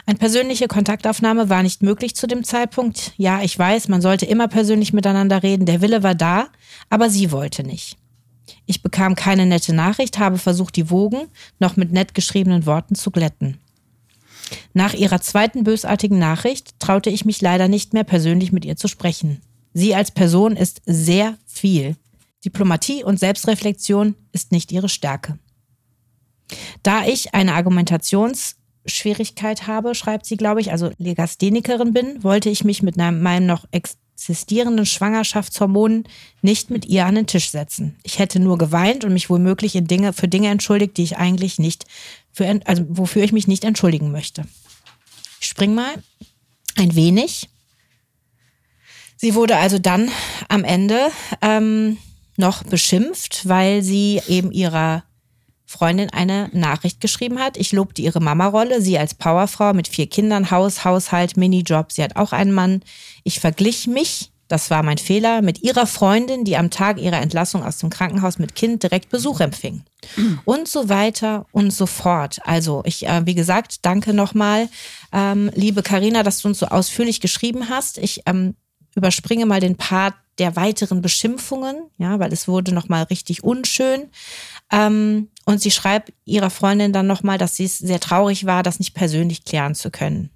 Eine 0.06 0.18
persönliche 0.18 0.68
Kontaktaufnahme 0.68 1.50
war 1.50 1.64
nicht 1.64 1.84
möglich 1.84 2.16
zu 2.16 2.28
dem 2.28 2.44
Zeitpunkt. 2.44 3.14
Ja, 3.18 3.42
ich 3.42 3.58
weiß, 3.58 3.88
man 3.88 4.02
sollte 4.02 4.26
immer 4.26 4.48
persönlich 4.48 4.94
miteinander 4.94 5.44
reden. 5.44 5.66
Der 5.66 5.82
Wille 5.82 6.04
war 6.04 6.16
da, 6.16 6.48
aber 6.90 7.10
sie 7.10 7.32
wollte 7.32 7.64
nicht. 7.64 7.98
Ich 8.66 8.82
bekam 8.82 9.16
keine 9.16 9.46
nette 9.46 9.74
Nachricht, 9.74 10.18
habe 10.20 10.38
versucht, 10.38 10.76
die 10.76 10.90
Wogen 10.90 11.28
noch 11.60 11.78
mit 11.78 11.92
nett 11.92 12.14
geschriebenen 12.14 12.66
Worten 12.66 12.96
zu 12.96 13.12
glätten. 13.12 13.58
Nach 14.74 14.94
ihrer 14.94 15.22
zweiten 15.22 15.64
bösartigen 15.64 16.20
Nachricht 16.20 16.80
traute 16.80 17.10
ich 17.10 17.26
mich 17.26 17.42
leider 17.42 17.68
nicht 17.68 17.94
mehr 17.94 18.04
persönlich 18.04 18.52
mit 18.52 18.66
ihr 18.66 18.76
zu 18.76 18.88
sprechen. 18.88 19.42
Sie 19.74 19.96
als 19.96 20.12
Person 20.12 20.58
ist 20.58 20.82
sehr 20.86 21.38
viel. 21.46 21.96
Diplomatie 22.44 23.04
und 23.04 23.20
Selbstreflexion 23.20 24.16
ist 24.32 24.52
nicht 24.52 24.72
ihre 24.72 24.90
Stärke. 24.90 25.38
Da 26.84 27.06
ich 27.06 27.34
eine 27.34 27.54
Argumentationsschwierigkeit 28.82 29.68
habe, 29.68 29.96
schreibt 29.96 30.26
sie, 30.26 30.38
glaube 30.38 30.62
ich, 30.62 30.72
also 30.72 30.92
Legasthenikerin 30.98 31.94
bin, 31.94 32.24
wollte 32.24 32.50
ich 32.50 32.64
mich 32.64 32.82
mit 32.82 32.98
meinem 32.98 33.46
noch 33.46 33.66
existierenden 33.72 34.86
Schwangerschaftshormonen 34.86 36.06
nicht 36.42 36.70
mit 36.70 36.86
ihr 36.86 37.06
an 37.06 37.16
den 37.16 37.28
Tisch 37.28 37.52
setzen. 37.52 37.98
Ich 38.04 38.20
hätte 38.20 38.40
nur 38.40 38.58
geweint 38.58 39.04
und 39.04 39.14
mich 39.14 39.30
womöglich 39.30 39.76
in 39.76 39.88
Dinge, 39.88 40.14
für 40.14 40.28
Dinge 40.28 40.50
entschuldigt, 40.50 40.98
die 40.98 41.04
ich 41.04 41.18
eigentlich 41.18 41.60
nicht, 41.60 41.86
für, 42.32 42.60
also 42.66 42.86
wofür 42.90 43.24
ich 43.24 43.34
mich 43.34 43.48
nicht 43.48 43.64
entschuldigen 43.64 44.12
möchte. 44.12 44.46
Ich 45.40 45.48
spring 45.48 45.74
mal 45.74 45.94
ein 46.78 46.96
wenig. 46.96 47.50
Sie 49.18 49.36
wurde 49.36 49.58
also 49.58 49.78
dann 49.78 50.10
am 50.50 50.64
Ende 50.64 51.10
ähm, 51.42 51.98
noch 52.38 52.64
beschimpft, 52.64 53.48
weil 53.48 53.84
sie 53.84 54.20
eben 54.28 54.52
ihrer 54.52 55.04
Freundin 55.72 56.10
eine 56.12 56.50
Nachricht 56.54 57.02
geschrieben 57.02 57.40
hat. 57.40 57.58
Ich 57.58 57.72
lobte 57.72 58.02
ihre 58.02 58.20
Mama-Rolle, 58.20 58.82
sie 58.82 59.00
als 59.00 59.14
Powerfrau 59.14 59.74
mit 59.74 59.88
vier 59.88 60.08
Kindern, 60.08 60.52
Haus, 60.52 60.84
Haushalt, 60.86 61.38
Minijob. 61.38 61.92
Sie 61.92 62.04
hat 62.04 62.16
auch 62.16 62.34
einen 62.34 62.52
Mann. 62.52 62.82
Ich 63.24 63.40
verglich 63.40 63.88
mich 63.88 64.32
das 64.52 64.70
war 64.70 64.84
mein 64.84 64.98
Fehler, 64.98 65.42
mit 65.42 65.64
ihrer 65.64 65.88
Freundin, 65.88 66.44
die 66.44 66.58
am 66.58 66.70
Tag 66.70 67.00
ihrer 67.00 67.22
Entlassung 67.22 67.64
aus 67.64 67.78
dem 67.78 67.90
Krankenhaus 67.90 68.38
mit 68.38 68.54
Kind 68.54 68.84
direkt 68.84 69.10
Besuch 69.10 69.40
empfing. 69.40 69.84
Und 70.44 70.68
so 70.68 70.90
weiter 70.90 71.46
und 71.54 71.72
so 71.72 71.86
fort. 71.86 72.40
Also 72.44 72.82
ich, 72.86 73.08
äh, 73.08 73.26
wie 73.26 73.34
gesagt, 73.34 73.86
danke 73.86 74.14
nochmal, 74.14 74.68
ähm, 75.14 75.50
liebe 75.56 75.84
Karina, 75.84 76.24
dass 76.24 76.42
du 76.42 76.50
uns 76.50 76.60
so 76.60 76.66
ausführlich 76.66 77.22
geschrieben 77.22 77.70
hast. 77.70 77.98
Ich 77.98 78.24
ähm, 78.26 78.56
überspringe 78.94 79.46
mal 79.46 79.62
den 79.62 79.78
Part 79.78 80.16
der 80.38 80.56
weiteren 80.58 81.02
Beschimpfungen, 81.02 81.84
ja, 81.98 82.20
weil 82.20 82.34
es 82.34 82.48
wurde 82.48 82.74
nochmal 82.74 83.04
richtig 83.04 83.44
unschön. 83.46 84.10
Ähm, 84.72 85.30
und 85.46 85.62
sie 85.62 85.72
schreibt 85.72 86.14
ihrer 86.26 86.50
Freundin 86.50 86.94
dann 86.94 87.08
nochmal, 87.08 87.38
dass 87.38 87.56
sie 87.56 87.66
es 87.66 87.78
sehr 87.78 88.00
traurig 88.00 88.46
war, 88.46 88.64
das 88.64 88.80
nicht 88.80 88.94
persönlich 88.94 89.44
klären 89.44 89.76
zu 89.76 89.92
können. 89.92 90.30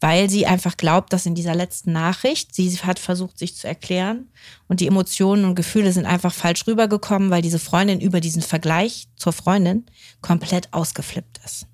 Weil 0.00 0.30
sie 0.30 0.46
einfach 0.46 0.76
glaubt, 0.76 1.12
dass 1.12 1.26
in 1.26 1.34
dieser 1.34 1.54
letzten 1.54 1.92
Nachricht, 1.92 2.54
sie 2.54 2.70
hat 2.78 2.98
versucht, 2.98 3.38
sich 3.38 3.56
zu 3.56 3.66
erklären 3.66 4.30
und 4.68 4.80
die 4.80 4.86
Emotionen 4.86 5.44
und 5.44 5.54
Gefühle 5.56 5.92
sind 5.92 6.06
einfach 6.06 6.32
falsch 6.32 6.66
rübergekommen, 6.66 7.30
weil 7.30 7.42
diese 7.42 7.58
Freundin 7.58 8.00
über 8.00 8.20
diesen 8.20 8.42
Vergleich 8.42 9.08
zur 9.16 9.32
Freundin 9.32 9.86
komplett 10.20 10.72
ausgeflippt 10.72 11.40
ist. 11.44 11.66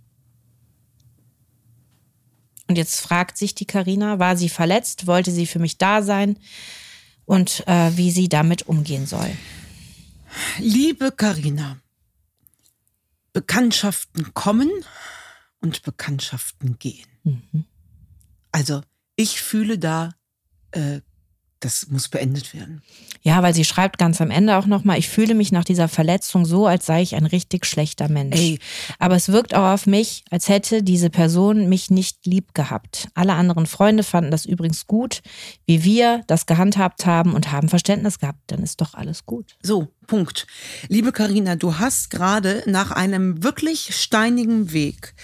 Und 2.67 2.77
jetzt 2.77 3.01
fragt 3.01 3.37
sich 3.37 3.55
die 3.55 3.67
Karina, 3.67 4.19
war 4.19 4.37
sie 4.37 4.49
verletzt? 4.49 5.07
Wollte 5.07 5.31
sie 5.31 5.47
für 5.47 5.59
mich 5.59 5.77
da 5.77 6.03
sein? 6.03 6.39
Und 7.27 7.63
äh, 7.67 7.91
wie 7.97 8.11
sie 8.11 8.29
damit 8.29 8.69
umgehen 8.69 9.07
soll. 9.07 9.31
Liebe 10.59 11.13
Karina, 11.13 11.79
Bekanntschaften 13.33 14.35
kommen 14.35 14.71
und 15.61 15.83
Bekanntschaften 15.83 16.79
gehen. 16.79 17.07
Mhm. 17.25 17.65
Also 18.53 18.83
ich 19.17 19.41
fühle 19.41 19.79
da 19.79 20.11
äh, 20.71 21.01
das 21.65 21.89
muss 21.89 22.09
beendet 22.09 22.53
werden. 22.53 22.83
Ja, 23.23 23.43
weil 23.43 23.55
sie 23.55 23.65
schreibt 23.65 23.99
ganz 23.99 24.21
am 24.21 24.31
Ende 24.31 24.57
auch 24.57 24.67
nochmal, 24.67 24.99
ich 24.99 25.09
fühle 25.09 25.35
mich 25.35 25.51
nach 25.51 25.65
dieser 25.65 25.89
Verletzung 25.89 26.45
so, 26.45 26.67
als 26.67 26.85
sei 26.85 27.01
ich 27.01 27.15
ein 27.15 27.25
richtig 27.25 27.65
schlechter 27.65 28.09
Mensch. 28.09 28.37
Ey. 28.37 28.59
Aber 28.99 29.17
es 29.17 29.31
wirkt 29.31 29.55
auch 29.55 29.73
auf 29.73 29.87
mich, 29.87 30.25
als 30.31 30.51
hätte 30.51 30.83
diese 30.83 31.09
Person 31.09 31.69
mich 31.69 31.91
nicht 31.91 32.27
lieb 32.27 32.53
gehabt. 32.53 33.09
Alle 33.15 33.33
anderen 33.33 33.67
Freunde 33.67 34.03
fanden 34.03 34.31
das 34.31 34.45
übrigens 34.45 34.87
gut, 34.87 35.23
wie 35.65 35.85
wir 35.85 36.23
das 36.27 36.45
gehandhabt 36.45 37.07
haben 37.07 37.33
und 37.33 37.51
haben 37.51 37.71
Verständnis 37.71 38.19
gehabt. 38.19 38.41
Dann 38.49 38.63
ist 38.63 38.83
doch 38.83 38.93
alles 38.93 39.25
gut. 39.25 39.57
So, 39.63 39.89
Punkt. 40.07 40.47
Liebe 40.89 41.13
Karina, 41.13 41.57
du 41.57 41.79
hast 41.79 42.11
gerade 42.11 42.63
nach 42.67 42.91
einem 42.91 43.43
wirklich 43.43 43.97
steinigen 43.97 44.73
Weg 44.73 45.15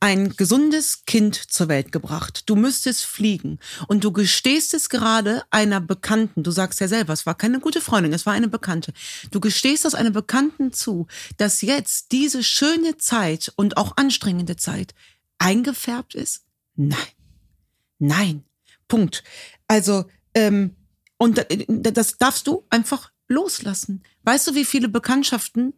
ein 0.00 0.30
gesundes 0.36 1.04
Kind 1.06 1.34
zur 1.34 1.68
Welt 1.68 1.90
gebracht. 1.90 2.44
Du 2.46 2.54
müsstest 2.54 3.04
fliegen 3.04 3.58
und 3.88 4.04
du 4.04 4.12
gestehst 4.12 4.72
es 4.74 4.88
gerade 4.88 5.42
einer 5.50 5.80
Bekannten. 5.80 6.44
Du 6.44 6.50
sagst 6.50 6.80
ja 6.80 6.88
selber, 6.88 7.12
es 7.12 7.26
war 7.26 7.34
keine 7.34 7.58
gute 7.58 7.80
Freundin, 7.80 8.12
es 8.12 8.24
war 8.24 8.32
eine 8.32 8.48
Bekannte. 8.48 8.92
Du 9.30 9.40
gestehst 9.40 9.84
das 9.84 9.94
einer 9.94 10.10
Bekannten 10.10 10.72
zu, 10.72 11.08
dass 11.36 11.62
jetzt 11.62 12.12
diese 12.12 12.44
schöne 12.44 12.96
Zeit 12.96 13.52
und 13.56 13.76
auch 13.76 13.96
anstrengende 13.96 14.56
Zeit 14.56 14.94
eingefärbt 15.38 16.14
ist? 16.14 16.44
Nein. 16.76 16.98
Nein. 17.98 18.44
Punkt. 18.86 19.24
Also, 19.66 20.04
ähm, 20.34 20.76
und 21.16 21.44
das 21.68 22.18
darfst 22.18 22.46
du 22.46 22.64
einfach 22.70 23.10
loslassen. 23.26 24.02
Weißt 24.22 24.46
du, 24.46 24.54
wie 24.54 24.64
viele 24.64 24.88
Bekanntschaften 24.88 25.74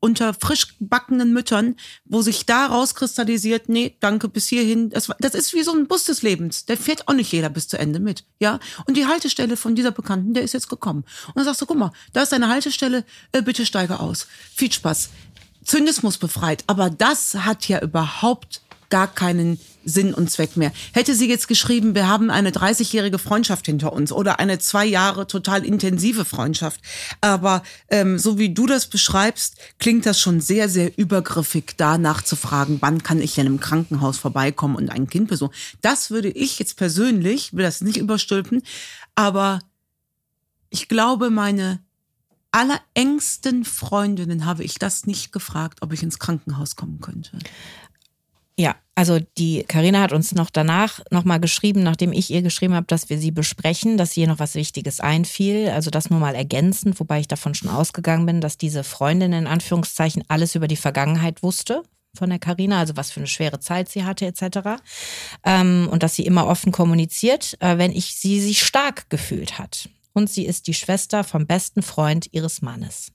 unter 0.00 0.34
frisch 0.34 0.78
gebackenen 0.78 1.32
Müttern, 1.32 1.76
wo 2.04 2.22
sich 2.22 2.46
da 2.46 2.66
rauskristallisiert, 2.66 3.68
nee, 3.68 3.96
danke, 4.00 4.28
bis 4.28 4.48
hierhin. 4.48 4.90
Das, 4.90 5.10
das 5.18 5.34
ist 5.34 5.54
wie 5.54 5.62
so 5.62 5.72
ein 5.72 5.86
Bus 5.86 6.04
des 6.04 6.22
Lebens. 6.22 6.66
Der 6.66 6.76
fährt 6.76 7.08
auch 7.08 7.14
nicht 7.14 7.32
jeder 7.32 7.48
bis 7.48 7.68
zu 7.68 7.78
Ende 7.78 8.00
mit. 8.00 8.24
Ja. 8.38 8.58
Und 8.86 8.96
die 8.96 9.06
Haltestelle 9.06 9.56
von 9.56 9.74
dieser 9.74 9.90
Bekannten, 9.90 10.34
der 10.34 10.42
ist 10.42 10.54
jetzt 10.54 10.68
gekommen. 10.68 11.04
Und 11.28 11.36
dann 11.36 11.44
sagst 11.44 11.60
du, 11.62 11.66
guck 11.66 11.78
mal, 11.78 11.92
da 12.12 12.22
ist 12.22 12.32
deine 12.32 12.48
Haltestelle, 12.48 13.04
äh, 13.32 13.42
bitte 13.42 13.64
steige 13.64 14.00
aus. 14.00 14.26
Viel 14.54 14.72
Spaß. 14.72 15.10
Zynismus 15.64 16.18
befreit. 16.18 16.64
Aber 16.66 16.90
das 16.90 17.34
hat 17.34 17.68
ja 17.68 17.80
überhaupt 17.80 18.62
gar 18.88 19.06
keinen 19.06 19.60
Sinn 19.84 20.14
und 20.14 20.30
Zweck 20.30 20.56
mehr. 20.56 20.72
Hätte 20.92 21.14
sie 21.14 21.28
jetzt 21.28 21.48
geschrieben, 21.48 21.94
wir 21.94 22.08
haben 22.08 22.30
eine 22.30 22.50
30-jährige 22.50 23.18
Freundschaft 23.18 23.66
hinter 23.66 23.92
uns 23.92 24.12
oder 24.12 24.38
eine 24.38 24.58
zwei 24.58 24.84
Jahre 24.84 25.26
total 25.26 25.64
intensive 25.64 26.24
Freundschaft. 26.24 26.80
Aber 27.20 27.62
ähm, 27.88 28.18
so 28.18 28.38
wie 28.38 28.52
du 28.52 28.66
das 28.66 28.86
beschreibst, 28.86 29.56
klingt 29.78 30.06
das 30.06 30.20
schon 30.20 30.40
sehr, 30.40 30.68
sehr 30.68 30.96
übergriffig, 30.98 31.74
danach 31.76 32.22
zu 32.22 32.36
fragen, 32.36 32.78
wann 32.80 33.02
kann 33.02 33.20
ich 33.20 33.34
denn 33.34 33.46
im 33.46 33.60
Krankenhaus 33.60 34.18
vorbeikommen 34.18 34.76
und 34.76 34.90
ein 34.90 35.08
Kind 35.08 35.28
besuchen. 35.28 35.54
Das 35.80 36.10
würde 36.10 36.28
ich 36.28 36.58
jetzt 36.58 36.76
persönlich, 36.76 37.54
will 37.54 37.64
das 37.64 37.80
nicht 37.80 37.96
überstülpen, 37.96 38.62
aber 39.14 39.60
ich 40.70 40.88
glaube, 40.88 41.30
meine 41.30 41.80
allerengsten 42.52 43.64
Freundinnen 43.64 44.44
habe 44.44 44.64
ich 44.64 44.78
das 44.78 45.06
nicht 45.06 45.32
gefragt, 45.32 45.82
ob 45.82 45.92
ich 45.92 46.02
ins 46.02 46.18
Krankenhaus 46.18 46.76
kommen 46.76 47.00
könnte. 47.00 47.38
Ja, 48.58 48.76
also 48.94 49.18
die 49.38 49.64
Karina 49.64 50.02
hat 50.02 50.12
uns 50.12 50.34
noch 50.34 50.50
danach 50.50 51.00
nochmal 51.10 51.40
geschrieben, 51.40 51.82
nachdem 51.82 52.12
ich 52.12 52.30
ihr 52.30 52.42
geschrieben 52.42 52.74
habe, 52.74 52.86
dass 52.86 53.08
wir 53.08 53.18
sie 53.18 53.30
besprechen, 53.30 53.96
dass 53.96 54.16
ihr 54.16 54.26
noch 54.26 54.38
was 54.38 54.54
Wichtiges 54.54 55.00
einfiel. 55.00 55.70
Also 55.70 55.90
das 55.90 56.10
nur 56.10 56.20
mal 56.20 56.34
ergänzend, 56.34 57.00
wobei 57.00 57.20
ich 57.20 57.28
davon 57.28 57.54
schon 57.54 57.70
ausgegangen 57.70 58.26
bin, 58.26 58.42
dass 58.42 58.58
diese 58.58 58.84
Freundin 58.84 59.32
in 59.32 59.46
Anführungszeichen 59.46 60.24
alles 60.28 60.54
über 60.54 60.68
die 60.68 60.76
Vergangenheit 60.76 61.42
wusste 61.42 61.82
von 62.14 62.28
der 62.28 62.38
Karina, 62.38 62.80
also 62.80 62.96
was 62.96 63.10
für 63.10 63.20
eine 63.20 63.28
schwere 63.28 63.60
Zeit 63.60 63.88
sie 63.88 64.04
hatte 64.04 64.26
etc. 64.26 64.82
Ähm, 65.44 65.88
und 65.90 66.02
dass 66.02 66.16
sie 66.16 66.26
immer 66.26 66.46
offen 66.46 66.72
kommuniziert, 66.72 67.56
äh, 67.60 67.78
wenn 67.78 67.92
ich 67.92 68.16
sie 68.16 68.40
sich 68.40 68.62
stark 68.62 69.08
gefühlt 69.08 69.58
hat. 69.58 69.88
Und 70.12 70.28
sie 70.28 70.44
ist 70.44 70.66
die 70.66 70.74
Schwester 70.74 71.24
vom 71.24 71.46
besten 71.46 71.82
Freund 71.82 72.28
ihres 72.32 72.62
Mannes 72.62 73.12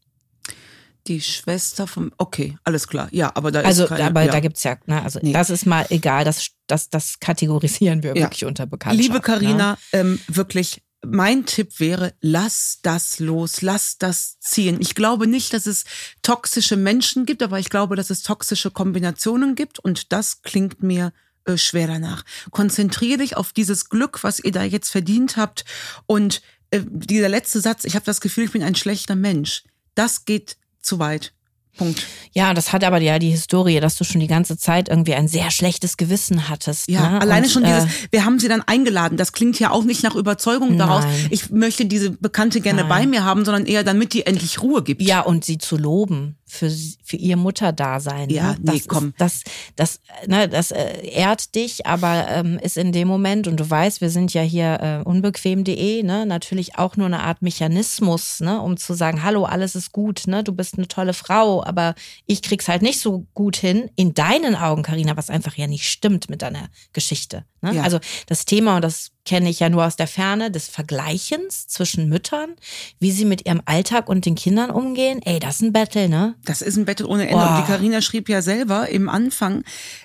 die 1.07 1.21
Schwester 1.21 1.87
vom. 1.87 2.11
Okay, 2.17 2.57
alles 2.63 2.87
klar. 2.87 3.07
Ja, 3.11 3.31
aber 3.35 3.51
da 3.51 3.61
also, 3.61 3.83
ist 3.83 3.89
keine, 3.89 4.05
aber 4.05 4.23
ja. 4.23 4.31
da 4.31 4.39
gibt's 4.39 4.63
ja, 4.63 4.77
ne, 4.85 5.01
also 5.01 5.19
nee. 5.21 5.33
das 5.33 5.49
ist 5.49 5.65
mal 5.65 5.85
egal, 5.89 6.23
das, 6.25 6.49
das, 6.67 6.89
das 6.89 7.19
kategorisieren 7.19 8.03
wir 8.03 8.15
ja. 8.15 8.23
wirklich 8.23 8.45
unter 8.45 8.65
Bekanntschaft. 8.65 9.01
Liebe 9.01 9.21
Karina, 9.21 9.71
ne? 9.71 9.77
ähm, 9.93 10.19
wirklich, 10.27 10.81
mein 11.05 11.45
Tipp 11.45 11.79
wäre, 11.79 12.13
lass 12.21 12.79
das 12.81 13.19
los, 13.19 13.61
lass 13.61 13.97
das 13.97 14.39
ziehen. 14.39 14.77
Ich 14.79 14.95
glaube 14.95 15.27
nicht, 15.27 15.53
dass 15.53 15.67
es 15.67 15.85
toxische 16.21 16.77
Menschen 16.77 17.25
gibt, 17.25 17.43
aber 17.43 17.59
ich 17.59 17.69
glaube, 17.69 17.95
dass 17.95 18.09
es 18.09 18.23
toxische 18.23 18.71
Kombinationen 18.71 19.55
gibt 19.55 19.79
und 19.79 20.11
das 20.11 20.41
klingt 20.41 20.81
mir 20.81 21.13
äh, 21.45 21.57
schwer 21.57 21.87
danach. 21.87 22.23
Konzentriere 22.51 23.19
dich 23.19 23.37
auf 23.37 23.53
dieses 23.53 23.89
Glück, 23.89 24.23
was 24.23 24.39
ihr 24.39 24.51
da 24.51 24.63
jetzt 24.63 24.89
verdient 24.89 25.37
habt 25.37 25.65
und 26.07 26.41
äh, 26.71 26.81
dieser 26.83 27.29
letzte 27.29 27.61
Satz, 27.61 27.85
ich 27.85 27.95
habe 27.95 28.05
das 28.05 28.21
Gefühl, 28.21 28.45
ich 28.45 28.51
bin 28.51 28.63
ein 28.63 28.75
schlechter 28.75 29.15
Mensch. 29.15 29.63
Das 29.93 30.25
geht 30.25 30.57
zu 30.85 30.99
weit. 30.99 31.33
Punkt. 31.77 32.05
Ja, 32.31 32.53
das 32.53 32.71
hat 32.71 32.83
aber 32.83 32.99
ja 33.01 33.19
die 33.19 33.31
Historie, 33.31 33.79
dass 33.79 33.97
du 33.97 34.03
schon 34.03 34.21
die 34.21 34.27
ganze 34.27 34.57
Zeit 34.57 34.89
irgendwie 34.89 35.13
ein 35.13 35.27
sehr 35.27 35.51
schlechtes 35.51 35.97
Gewissen 35.97 36.47
hattest. 36.49 36.89
Ja, 36.89 37.09
ne? 37.09 37.21
alleine 37.21 37.47
Und, 37.47 37.51
schon 37.51 37.63
dieses, 37.63 37.83
äh, 37.83 38.07
wir 38.11 38.25
haben 38.25 38.39
sie 38.39 38.47
dann 38.47 38.61
eingeladen. 38.61 39.17
Das 39.17 39.33
klingt 39.33 39.59
ja 39.59 39.71
auch 39.71 39.83
nicht 39.83 40.03
nach 40.03 40.15
Überzeugung 40.15 40.69
nein. 40.69 40.77
daraus. 40.77 41.03
Ich 41.29 41.49
möchte 41.49 41.85
diese 41.85 42.11
Bekannte 42.11 42.61
gerne 42.61 42.81
nein. 42.81 42.89
bei 42.89 43.07
mir 43.07 43.25
haben, 43.25 43.45
sondern 43.45 43.65
eher 43.65 43.83
damit 43.83 44.13
die 44.13 44.25
endlich 44.25 44.61
Ruhe 44.61 44.83
gibt. 44.83 45.01
Ja, 45.01 45.21
und 45.21 45.43
sie 45.43 45.57
zu 45.57 45.77
loben 45.77 46.37
für, 46.55 46.71
für 47.03 47.17
ihr 47.17 47.37
Mutterdasein. 47.37 48.29
Ja, 48.29 48.53
ne? 48.53 48.57
das 48.61 48.75
nee, 48.75 48.81
komm. 48.87 49.07
Ist, 49.09 49.15
das, 49.19 49.43
das, 49.75 49.99
ne, 50.27 50.47
das 50.49 50.71
äh, 50.71 51.07
ehrt 51.07 51.55
dich, 51.55 51.85
aber 51.85 52.27
ähm, 52.29 52.59
ist 52.59 52.77
in 52.77 52.91
dem 52.91 53.07
Moment, 53.07 53.47
und 53.47 53.59
du 53.59 53.69
weißt, 53.69 54.01
wir 54.01 54.09
sind 54.09 54.33
ja 54.33 54.41
hier 54.41 54.79
äh, 54.81 55.07
unbequem.de, 55.07 56.03
ne, 56.03 56.25
natürlich 56.25 56.77
auch 56.77 56.97
nur 56.97 57.07
eine 57.07 57.21
Art 57.21 57.41
Mechanismus, 57.41 58.39
ne, 58.39 58.61
um 58.61 58.77
zu 58.77 58.93
sagen, 58.93 59.23
hallo, 59.23 59.45
alles 59.45 59.75
ist 59.75 59.91
gut, 59.91 60.23
ne, 60.27 60.43
du 60.43 60.53
bist 60.53 60.77
eine 60.77 60.87
tolle 60.87 61.13
Frau, 61.13 61.63
aber 61.63 61.95
ich 62.25 62.41
krieg's 62.41 62.67
halt 62.67 62.81
nicht 62.81 62.99
so 62.99 63.25
gut 63.33 63.57
hin, 63.57 63.89
in 63.95 64.13
deinen 64.13 64.55
Augen, 64.55 64.83
Karina, 64.83 65.17
was 65.17 65.29
einfach 65.29 65.55
ja 65.55 65.67
nicht 65.67 65.89
stimmt 65.89 66.29
mit 66.29 66.41
deiner 66.41 66.69
Geschichte. 66.93 67.45
Ne? 67.61 67.75
Ja. 67.75 67.83
Also 67.83 67.99
das 68.27 68.45
Thema, 68.45 68.77
und 68.77 68.83
das 68.83 69.11
kenne 69.25 69.49
ich 69.49 69.59
ja 69.59 69.69
nur 69.69 69.85
aus 69.85 69.95
der 69.95 70.07
Ferne, 70.07 70.51
des 70.51 70.67
Vergleichens 70.67 71.67
zwischen 71.67 72.07
Müttern, 72.07 72.55
wie 72.99 73.11
sie 73.11 73.25
mit 73.25 73.45
ihrem 73.45 73.61
Alltag 73.65 74.07
und 74.07 74.25
den 74.25 74.35
Kindern 74.35 74.69
umgehen. 74.69 75.21
Ey, 75.23 75.39
das 75.39 75.55
ist 75.55 75.61
ein 75.63 75.73
Battle, 75.73 76.07
ne? 76.07 76.35
Das 76.45 76.61
ist 76.61 76.77
ein 76.77 76.85
Battle 76.85 77.07
ohne 77.07 77.27
Ende. 77.27 77.43
Oh. 77.43 77.47
Und 77.47 77.57
die 77.57 77.67
Karina 77.67 78.01
schrieb 78.01 78.29
ja 78.29 78.41
selber 78.41 78.87
im 78.89 79.09
Anfang, 79.09 79.63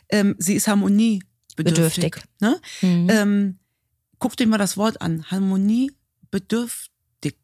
ähm, 0.09 0.35
sie 0.39 0.55
ist 0.55 0.69
harmoniebedürftig. 0.69 2.17
Ne? 2.41 2.61
Mhm. 2.81 3.09
Ähm, 3.11 3.59
guck 4.19 4.37
dir 4.37 4.47
mal 4.47 4.59
das 4.59 4.77
Wort 4.77 5.03
an. 5.03 5.31
Harmoniebedürftig. 5.31 7.37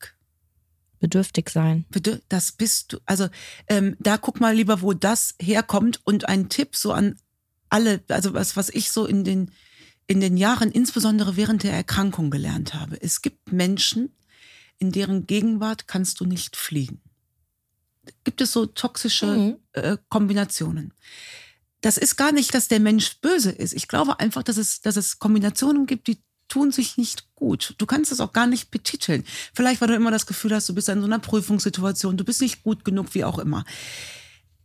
Bedürftig 0.99 1.51
sein. 1.51 1.85
Das 2.31 2.53
bist 2.53 2.95
du. 2.95 2.99
Also 3.05 3.29
ähm, 3.69 3.97
da 4.01 4.17
guck 4.17 4.41
mal 4.41 4.55
lieber, 4.55 4.81
wo 4.81 4.95
das 4.95 5.35
herkommt. 5.41 6.01
Und 6.05 6.27
ein 6.27 6.49
Tipp 6.49 6.75
so 6.75 6.93
an 6.93 7.17
alle, 7.69 8.03
also 8.09 8.33
was, 8.33 8.57
was 8.57 8.71
ich 8.71 8.91
so 8.91 9.05
in 9.05 9.25
den 9.25 9.51
in 10.07 10.21
den 10.21 10.37
Jahren, 10.37 10.71
insbesondere 10.71 11.37
während 11.37 11.63
der 11.63 11.73
Erkrankung, 11.73 12.31
gelernt 12.31 12.75
habe. 12.75 13.01
Es 13.01 13.23
gibt 13.23 13.53
Menschen, 13.53 14.15
in 14.79 14.93
deren 14.93 15.27
Gegenwart 15.27 15.89
kannst 15.89 16.21
du 16.21 16.25
nicht 16.25 16.57
fliegen. 16.57 17.01
Gibt 18.25 18.41
es 18.41 18.53
so 18.53 18.67
toxische 18.67 19.27
mhm. 19.27 19.57
äh, 19.73 19.97
Kombinationen? 20.09 20.93
Das 21.81 21.97
ist 21.97 22.17
gar 22.17 22.33
nicht, 22.33 22.55
dass 22.55 22.69
der 22.69 22.81
Mensch 22.81 23.21
böse 23.21 23.51
ist. 23.51 23.73
Ich 23.73 23.89
glaube 23.89 24.21
einfach, 24.21 24.43
dass 24.43 24.57
es, 24.57 24.81
dass 24.81 24.97
es 24.97 25.19
Kombinationen 25.19 25.87
gibt, 25.87 26.07
die 26.07 26.19
tun 26.49 26.71
sich 26.71 26.97
nicht 26.97 27.35
gut. 27.35 27.75
Du 27.79 27.87
kannst 27.87 28.13
es 28.13 28.21
auch 28.21 28.33
gar 28.33 28.47
nicht 28.47 28.71
betiteln. 28.71 29.25
Vielleicht, 29.53 29.81
weil 29.81 29.89
du 29.89 29.95
immer 29.95 30.11
das 30.11 30.27
Gefühl 30.27 30.55
hast, 30.55 30.69
du 30.69 30.75
bist 30.75 30.89
in 30.89 31.01
so 31.01 31.07
einer 31.07 31.19
Prüfungssituation, 31.19 32.17
du 32.17 32.25
bist 32.25 32.41
nicht 32.41 32.63
gut 32.63 32.85
genug, 32.85 33.15
wie 33.15 33.25
auch 33.25 33.39
immer. 33.39 33.65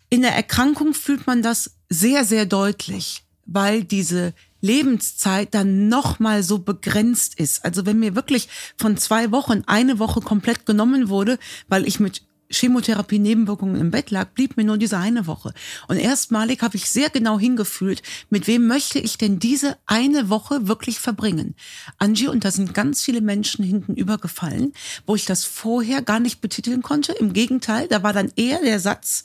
In 0.10 0.21
der 0.21 0.36
Erkrankung 0.36 0.93
fühlt 0.93 1.25
man 1.25 1.41
das 1.41 1.75
sehr, 1.89 2.25
sehr 2.25 2.45
deutlich, 2.45 3.23
weil 3.45 3.84
diese 3.84 4.34
Lebenszeit 4.62 5.54
dann 5.54 5.88
nochmal 5.89 6.43
so 6.43 6.60
begrenzt 6.60 7.39
ist. 7.39 7.65
Also 7.65 7.86
wenn 7.86 8.00
mir 8.00 8.15
wirklich 8.15 8.47
von 8.78 8.97
zwei 8.97 9.32
Wochen 9.32 9.63
eine 9.65 10.00
Woche 10.00 10.21
komplett 10.21 10.65
genommen 10.65 11.10
wurde, 11.10 11.38
weil 11.67 11.88
ich 11.88 12.00
mit 12.00 12.24
Chemotherapie-Nebenwirkungen 12.52 13.80
im 13.80 13.91
Bett 13.91 14.12
lag, 14.12 14.30
blieb 14.30 14.58
mir 14.58 14.63
nur 14.63 14.78
diese 14.78 14.97
eine 14.97 15.26
Woche. 15.28 15.54
Und 15.88 15.97
erstmalig 15.97 16.62
habe 16.62 16.76
ich 16.76 16.89
sehr 16.89 17.10
genau 17.10 17.39
hingefühlt, 17.39 18.02
mit 18.30 18.47
wem 18.47 18.67
möchte 18.67 19.00
ich 19.00 19.17
denn 19.17 19.39
diese 19.39 19.78
eine 19.86 20.30
Woche 20.30 20.67
wirklich 20.67 21.00
verbringen. 21.00 21.56
Angie, 21.97 22.28
und 22.28 22.45
da 22.45 22.52
sind 22.52 22.74
ganz 22.74 23.04
viele 23.04 23.21
Menschen 23.21 23.63
hinten 23.63 23.95
übergefallen, 23.95 24.74
wo 25.06 25.15
ich 25.15 25.26
das 25.26 25.45
vorher 25.45 26.02
gar 26.02 26.19
nicht 26.19 26.41
betiteln 26.41 26.82
konnte. 26.82 27.13
Im 27.13 27.34
Gegenteil, 27.34 27.88
da 27.88 28.04
war 28.04 28.13
dann 28.13 28.32
eher 28.36 28.62
der 28.62 28.80
Satz, 28.80 29.24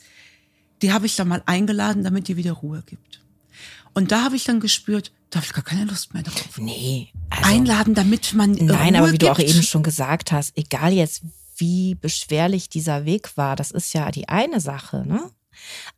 die 0.81 0.93
habe 0.93 1.05
ich 1.05 1.15
da 1.15 1.25
mal 1.25 1.43
eingeladen, 1.45 2.03
damit 2.03 2.27
die 2.27 2.37
wieder 2.37 2.53
Ruhe 2.53 2.83
gibt. 2.85 3.21
Und 3.93 4.11
da 4.11 4.23
habe 4.23 4.35
ich 4.35 4.43
dann 4.43 4.59
gespürt, 4.59 5.11
da 5.29 5.37
habe 5.37 5.45
ich 5.45 5.53
gar 5.53 5.63
keine 5.63 5.85
Lust 5.85 6.13
mehr 6.13 6.23
drauf. 6.23 6.57
Nee. 6.57 7.09
Also, 7.29 7.49
Einladen, 7.49 7.93
damit 7.93 8.33
man. 8.33 8.51
Nein, 8.51 8.95
Ruhe 8.95 8.97
aber 8.97 9.07
wie 9.07 9.11
gibt. 9.11 9.23
du 9.23 9.31
auch 9.31 9.39
eben 9.39 9.63
schon 9.63 9.83
gesagt 9.83 10.31
hast, 10.31 10.57
egal 10.57 10.93
jetzt, 10.93 11.23
wie 11.57 11.95
beschwerlich 11.95 12.69
dieser 12.69 13.05
Weg 13.05 13.35
war, 13.35 13.55
das 13.55 13.71
ist 13.71 13.93
ja 13.93 14.11
die 14.11 14.29
eine 14.29 14.59
Sache, 14.59 15.05
ne? 15.05 15.31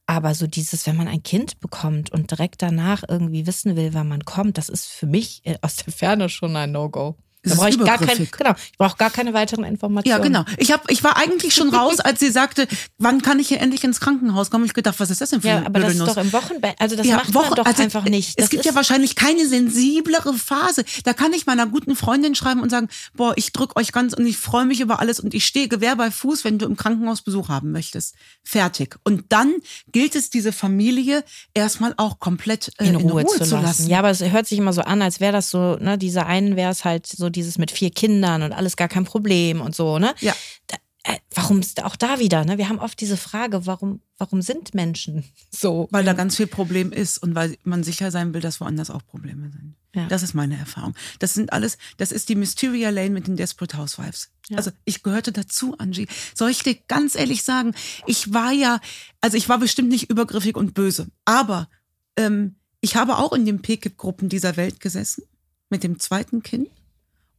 Aber 0.05 0.33
so 0.33 0.47
dieses, 0.47 0.87
wenn 0.87 0.95
man 0.95 1.07
ein 1.07 1.21
Kind 1.21 1.59
bekommt 1.59 2.11
und 2.11 2.31
direkt 2.31 2.61
danach 2.61 3.03
irgendwie 3.07 3.45
wissen 3.45 3.75
will, 3.75 3.93
wann 3.93 4.07
man 4.07 4.23
kommt, 4.23 4.57
das 4.57 4.69
ist 4.69 4.85
für 4.85 5.05
mich 5.05 5.41
äh, 5.43 5.57
aus 5.61 5.75
der 5.75 5.93
Ferne 5.93 6.29
schon 6.29 6.55
ein 6.55 6.71
No-Go. 6.71 7.17
Da 7.43 7.56
brauche 7.56 7.69
ich 7.69 7.80
gar 7.80 7.97
kein, 7.97 8.28
genau, 8.38 8.54
ich 8.71 8.78
brauche 8.78 8.97
gar 8.97 9.10
keine 9.10 9.34
weiteren 9.34 9.63
Informationen. 9.63 10.17
Ja, 10.17 10.21
genau. 10.21 10.43
Ich 10.58 10.73
hab, 10.73 10.91
ich 10.91 11.06
war 11.06 11.15
eigentlich 11.15 11.56
schon 11.56 11.69
raus, 11.73 12.02
als 12.02 12.19
sie 12.19 12.32
sagte, 12.32 12.67
wann 12.97 13.21
kann 13.21 13.39
ich 13.39 13.47
hier 13.47 13.62
endlich 13.62 13.86
ins 13.86 14.02
Krankenhaus 14.02 14.52
kommen? 14.52 14.65
Ich 14.65 14.73
gedacht, 14.73 14.99
was 14.99 15.10
ist 15.10 15.21
das 15.21 15.30
denn 15.30 15.41
für 15.41 15.47
ja, 15.47 15.65
aber 15.65 15.80
das 15.80 15.93
ist 15.93 16.02
doch 16.02 16.17
im 16.17 16.34
Wochenbett. 16.34 16.75
Also 16.80 16.97
das 16.97 17.08
ja, 17.08 17.15
macht 17.15 17.34
Woche, 17.34 17.45
man 17.45 17.56
doch 17.56 17.65
also 17.65 17.82
einfach 17.82 18.04
nicht. 18.04 18.38
Das 18.38 18.45
es 18.45 18.49
gibt 18.49 18.65
ja 18.65 18.75
wahrscheinlich 18.75 19.15
keine 19.15 19.47
sensiblere 19.47 20.34
Phase. 20.34 20.84
Da 21.06 21.13
kann 21.13 21.32
ich 21.32 21.45
meiner 21.45 21.65
guten 21.65 21.95
Freundin 21.95 22.36
schreiben 22.36 22.62
und 22.62 22.69
sagen, 22.69 22.89
boah, 23.13 23.34
ich 23.38 23.54
drück 23.54 23.80
euch 23.80 23.93
ganz 23.93 24.13
und 24.13 24.25
ich 24.25 24.38
freue 24.38 24.65
mich 24.65 24.82
über 24.82 24.99
alles 24.99 25.21
und 25.21 25.34
ich 25.34 25.45
stehe 25.45 25.69
Gewehr 25.69 25.95
bei 25.95 26.12
Fuß, 26.12 26.43
wenn 26.43 26.60
du 26.60 26.65
im 26.65 26.75
Krankenhaus 26.75 27.21
Besuch 27.21 27.47
haben 27.47 27.71
möchtest. 27.71 28.15
Fertig. 28.43 28.97
Und 29.06 29.25
dann 29.30 29.56
gilt 29.93 30.15
es, 30.15 30.30
diese 30.30 30.52
Familie 30.52 31.23
erstmal 31.54 31.93
auch 31.95 32.19
komplett 32.19 32.73
äh, 32.80 32.88
in, 32.88 32.95
Ruhe 32.97 33.21
in, 33.21 33.28
Ruhe, 33.28 33.38
zu, 33.38 33.39
lassen. 33.39 33.62
lassen. 33.62 33.89
Ja, 33.89 33.99
aber 33.99 34.10
es 34.10 34.21
hört 34.21 34.45
sich 34.45 34.58
immer 34.58 34.73
so 34.73 34.82
an, 34.82 35.02
als 35.02 35.21
wäre 35.21 35.32
das 35.32 35.49
so, 35.49 35.78
ne, 35.78 35.97
diese 35.97 36.25
einen 36.25 36.58
wäre 36.58 36.71
es 36.71 36.84
halt 36.84 37.08
so 37.08 37.28
dieses 37.29 37.57
mit 37.57 37.71
vier 37.71 37.91
Kindern 37.91 38.43
und 38.43 38.53
alles 38.53 38.75
gar 38.75 38.87
kein 38.87 39.05
Problem 39.05 39.61
und 39.61 39.75
so, 39.75 39.99
ne? 39.99 40.13
Ja. 40.19 40.35
Da, 40.67 40.77
äh, 41.03 41.17
warum 41.33 41.59
ist 41.59 41.83
auch 41.83 41.95
da 41.95 42.19
wieder, 42.19 42.43
ne? 42.43 42.57
Wir 42.57 42.69
haben 42.69 42.79
oft 42.79 42.99
diese 42.99 43.17
Frage, 43.17 43.65
warum, 43.65 44.01
warum 44.17 44.41
sind 44.41 44.73
Menschen 44.73 45.23
so? 45.49 45.87
Weil 45.91 46.03
da 46.03 46.13
ganz 46.13 46.35
viel 46.35 46.47
Problem 46.47 46.91
ist 46.91 47.17
und 47.19 47.35
weil 47.35 47.57
man 47.63 47.83
sicher 47.83 48.11
sein 48.11 48.33
will, 48.33 48.41
dass 48.41 48.59
woanders 48.59 48.89
auch 48.89 49.05
Probleme 49.05 49.49
sind. 49.49 49.75
Ja. 49.95 50.07
Das 50.07 50.21
ist 50.21 50.35
meine 50.35 50.57
Erfahrung. 50.57 50.93
Das 51.17 51.33
sind 51.33 51.51
alles, 51.51 51.77
das 51.97 52.11
ist 52.11 52.29
die 52.29 52.35
Mysteria 52.35 52.89
Lane 52.91 53.09
mit 53.09 53.27
den 53.27 53.37
Desperate 53.37 53.77
Housewives. 53.77 54.29
Ja. 54.49 54.57
Also 54.57 54.71
ich 54.85 55.01
gehörte 55.01 55.31
dazu, 55.31 55.75
Angie. 55.79 56.07
Soll 56.35 56.51
ich 56.51 56.61
dir 56.61 56.75
ganz 56.87 57.15
ehrlich 57.15 57.43
sagen, 57.43 57.73
ich 58.05 58.33
war 58.33 58.51
ja, 58.51 58.79
also 59.19 59.35
ich 59.35 59.49
war 59.49 59.57
bestimmt 59.57 59.89
nicht 59.89 60.09
übergriffig 60.09 60.55
und 60.55 60.73
böse, 60.73 61.07
aber 61.25 61.69
ähm, 62.17 62.55
ich 62.81 62.95
habe 62.95 63.17
auch 63.17 63.33
in 63.33 63.45
den 63.45 63.61
PKIP-Gruppen 63.61 64.29
dieser 64.29 64.57
Welt 64.57 64.79
gesessen 64.79 65.23
mit 65.69 65.83
dem 65.83 65.99
zweiten 65.99 66.43
Kind 66.43 66.69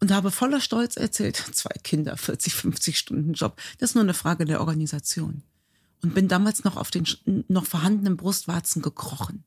und 0.00 0.10
habe 0.12 0.30
voller 0.30 0.60
Stolz 0.60 0.96
erzählt, 0.96 1.36
zwei 1.52 1.74
Kinder, 1.82 2.16
40, 2.16 2.54
50 2.54 2.98
Stunden 2.98 3.34
Job. 3.34 3.60
Das 3.78 3.90
ist 3.90 3.94
nur 3.94 4.04
eine 4.04 4.14
Frage 4.14 4.44
der 4.44 4.60
Organisation. 4.60 5.42
Und 6.02 6.14
bin 6.14 6.28
damals 6.28 6.64
noch 6.64 6.76
auf 6.76 6.90
den 6.90 7.06
noch 7.48 7.66
vorhandenen 7.66 8.16
Brustwarzen 8.16 8.80
gekrochen. 8.80 9.44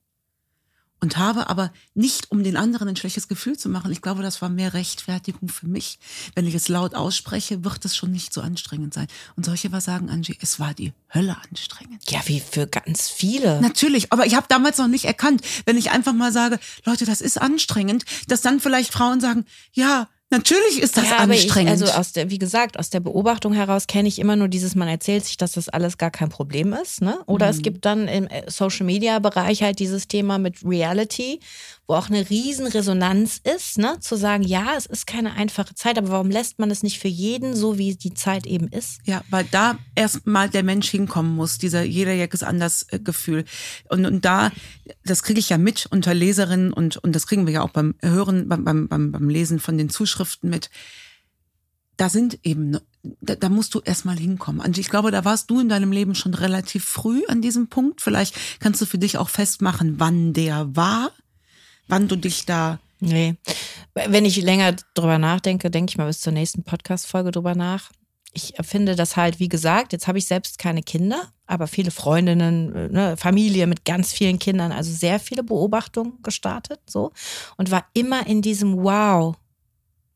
Und 1.00 1.18
habe 1.18 1.50
aber 1.50 1.70
nicht, 1.94 2.30
um 2.30 2.42
den 2.44 2.56
anderen 2.56 2.88
ein 2.88 2.96
schlechtes 2.96 3.28
Gefühl 3.28 3.58
zu 3.58 3.68
machen, 3.68 3.92
ich 3.92 4.00
glaube, 4.00 4.22
das 4.22 4.40
war 4.40 4.48
mehr 4.48 4.72
Rechtfertigung 4.72 5.48
für 5.48 5.66
mich. 5.66 5.98
Wenn 6.34 6.46
ich 6.46 6.54
es 6.54 6.68
laut 6.68 6.94
ausspreche, 6.94 7.62
wird 7.62 7.84
es 7.84 7.94
schon 7.94 8.10
nicht 8.10 8.32
so 8.32 8.40
anstrengend 8.40 8.94
sein. 8.94 9.08
Und 9.36 9.44
solche 9.44 9.70
was 9.70 9.84
sagen, 9.84 10.08
Angie, 10.08 10.38
es 10.40 10.60
war 10.60 10.72
die 10.72 10.94
Hölle 11.12 11.36
anstrengend. 11.50 12.08
Ja, 12.10 12.20
wie 12.26 12.40
für 12.40 12.66
ganz 12.66 13.10
viele. 13.10 13.60
Natürlich, 13.60 14.12
aber 14.12 14.24
ich 14.24 14.34
habe 14.34 14.46
damals 14.48 14.78
noch 14.78 14.88
nicht 14.88 15.04
erkannt, 15.04 15.42
wenn 15.66 15.76
ich 15.76 15.90
einfach 15.90 16.14
mal 16.14 16.32
sage, 16.32 16.58
Leute, 16.86 17.04
das 17.04 17.20
ist 17.20 17.38
anstrengend, 17.38 18.04
dass 18.28 18.40
dann 18.40 18.60
vielleicht 18.60 18.92
Frauen 18.92 19.20
sagen, 19.20 19.44
ja, 19.72 20.08
Natürlich 20.30 20.80
ist 20.82 20.96
das 20.96 21.10
ja, 21.10 21.18
anstrengend. 21.18 21.74
Ich, 21.74 21.82
also 21.82 21.98
aus 21.98 22.12
der, 22.12 22.30
wie 22.30 22.38
gesagt, 22.38 22.78
aus 22.78 22.90
der 22.90 23.00
Beobachtung 23.00 23.52
heraus 23.52 23.86
kenne 23.86 24.08
ich 24.08 24.18
immer 24.18 24.36
nur 24.36 24.48
dieses, 24.48 24.74
man 24.74 24.88
erzählt 24.88 25.24
sich, 25.24 25.36
dass 25.36 25.52
das 25.52 25.68
alles 25.68 25.98
gar 25.98 26.10
kein 26.10 26.28
Problem 26.28 26.72
ist. 26.72 27.02
Ne? 27.02 27.18
Oder 27.26 27.46
mhm. 27.46 27.50
es 27.50 27.62
gibt 27.62 27.84
dann 27.84 28.08
im 28.08 28.26
äh, 28.26 28.50
Social 28.50 28.86
Media 28.86 29.18
Bereich 29.18 29.62
halt 29.62 29.78
dieses 29.78 30.08
Thema 30.08 30.38
mit 30.38 30.64
Reality, 30.64 31.40
wo 31.86 31.94
auch 31.94 32.08
eine 32.08 32.28
riesen 32.30 32.66
Resonanz 32.66 33.40
ist, 33.44 33.78
ne? 33.78 34.00
zu 34.00 34.16
sagen, 34.16 34.42
ja, 34.42 34.74
es 34.76 34.86
ist 34.86 35.06
keine 35.06 35.34
einfache 35.34 35.74
Zeit, 35.74 35.98
aber 35.98 36.08
warum 36.08 36.30
lässt 36.30 36.58
man 36.58 36.70
es 36.70 36.82
nicht 36.82 36.98
für 36.98 37.08
jeden 37.08 37.54
so, 37.54 37.78
wie 37.78 37.94
die 37.94 38.14
Zeit 38.14 38.46
eben 38.46 38.68
ist? 38.68 39.00
Ja, 39.04 39.22
weil 39.28 39.44
da 39.50 39.78
erstmal 39.94 40.48
der 40.48 40.62
Mensch 40.62 40.88
hinkommen 40.90 41.36
muss, 41.36 41.58
dieser 41.58 41.82
jeder 41.82 42.14
Jack 42.14 42.32
ist 42.32 42.42
anders 42.42 42.86
äh, 42.90 42.98
Gefühl. 42.98 43.44
Und, 43.88 44.06
und 44.06 44.24
da, 44.24 44.50
das 45.04 45.22
kriege 45.22 45.38
ich 45.38 45.50
ja 45.50 45.58
mit 45.58 45.86
unter 45.90 46.14
Leserinnen 46.14 46.72
und, 46.72 46.96
und 46.96 47.14
das 47.14 47.26
kriegen 47.26 47.46
wir 47.46 47.52
ja 47.52 47.62
auch 47.62 47.70
beim 47.70 47.94
Hören, 48.00 48.48
beim, 48.48 48.64
beim, 48.64 48.88
beim, 48.88 49.28
Lesen 49.28 49.60
von 49.60 49.76
den 49.76 49.90
Zuschriften 50.14 50.50
mit. 50.50 50.70
Da 51.96 52.08
sind 52.08 52.38
eben 52.42 52.78
da, 53.20 53.36
da 53.36 53.48
musst 53.50 53.74
du 53.74 53.80
erstmal 53.80 54.16
hinkommen. 54.16 54.60
Angie, 54.60 54.80
ich 54.80 54.88
glaube, 54.88 55.10
da 55.10 55.24
warst 55.24 55.50
du 55.50 55.60
in 55.60 55.68
deinem 55.68 55.92
Leben 55.92 56.14
schon 56.14 56.34
relativ 56.34 56.84
früh 56.84 57.22
an 57.28 57.42
diesem 57.42 57.68
Punkt. 57.68 58.00
Vielleicht 58.00 58.34
kannst 58.60 58.80
du 58.80 58.86
für 58.86 58.98
dich 58.98 59.18
auch 59.18 59.28
festmachen, 59.28 60.00
wann 60.00 60.32
der 60.32 60.74
war 60.74 61.12
wann 61.88 62.08
du 62.08 62.16
dich 62.16 62.46
da. 62.46 62.78
Nee. 63.00 63.34
Wenn 63.94 64.24
ich 64.24 64.40
länger 64.40 64.74
drüber 64.94 65.18
nachdenke, 65.18 65.70
denke 65.70 65.90
ich 65.90 65.98
mal 65.98 66.06
bis 66.06 66.20
zur 66.20 66.32
nächsten 66.32 66.64
Podcast-Folge 66.64 67.30
drüber 67.30 67.54
nach. 67.54 67.90
Ich 68.32 68.54
finde 68.62 68.96
das 68.96 69.16
halt, 69.16 69.38
wie 69.38 69.48
gesagt, 69.48 69.92
jetzt 69.92 70.08
habe 70.08 70.18
ich 70.18 70.26
selbst 70.26 70.58
keine 70.58 70.82
Kinder, 70.82 71.28
aber 71.46 71.68
viele 71.68 71.92
Freundinnen, 71.92 72.90
ne, 72.90 73.16
Familie 73.16 73.66
mit 73.66 73.84
ganz 73.84 74.12
vielen 74.12 74.40
Kindern, 74.40 74.72
also 74.72 74.90
sehr 74.90 75.20
viele 75.20 75.44
Beobachtungen 75.44 76.14
gestartet, 76.22 76.80
so. 76.86 77.12
Und 77.56 77.70
war 77.70 77.84
immer 77.92 78.26
in 78.26 78.42
diesem 78.42 78.82
Wow, 78.82 79.36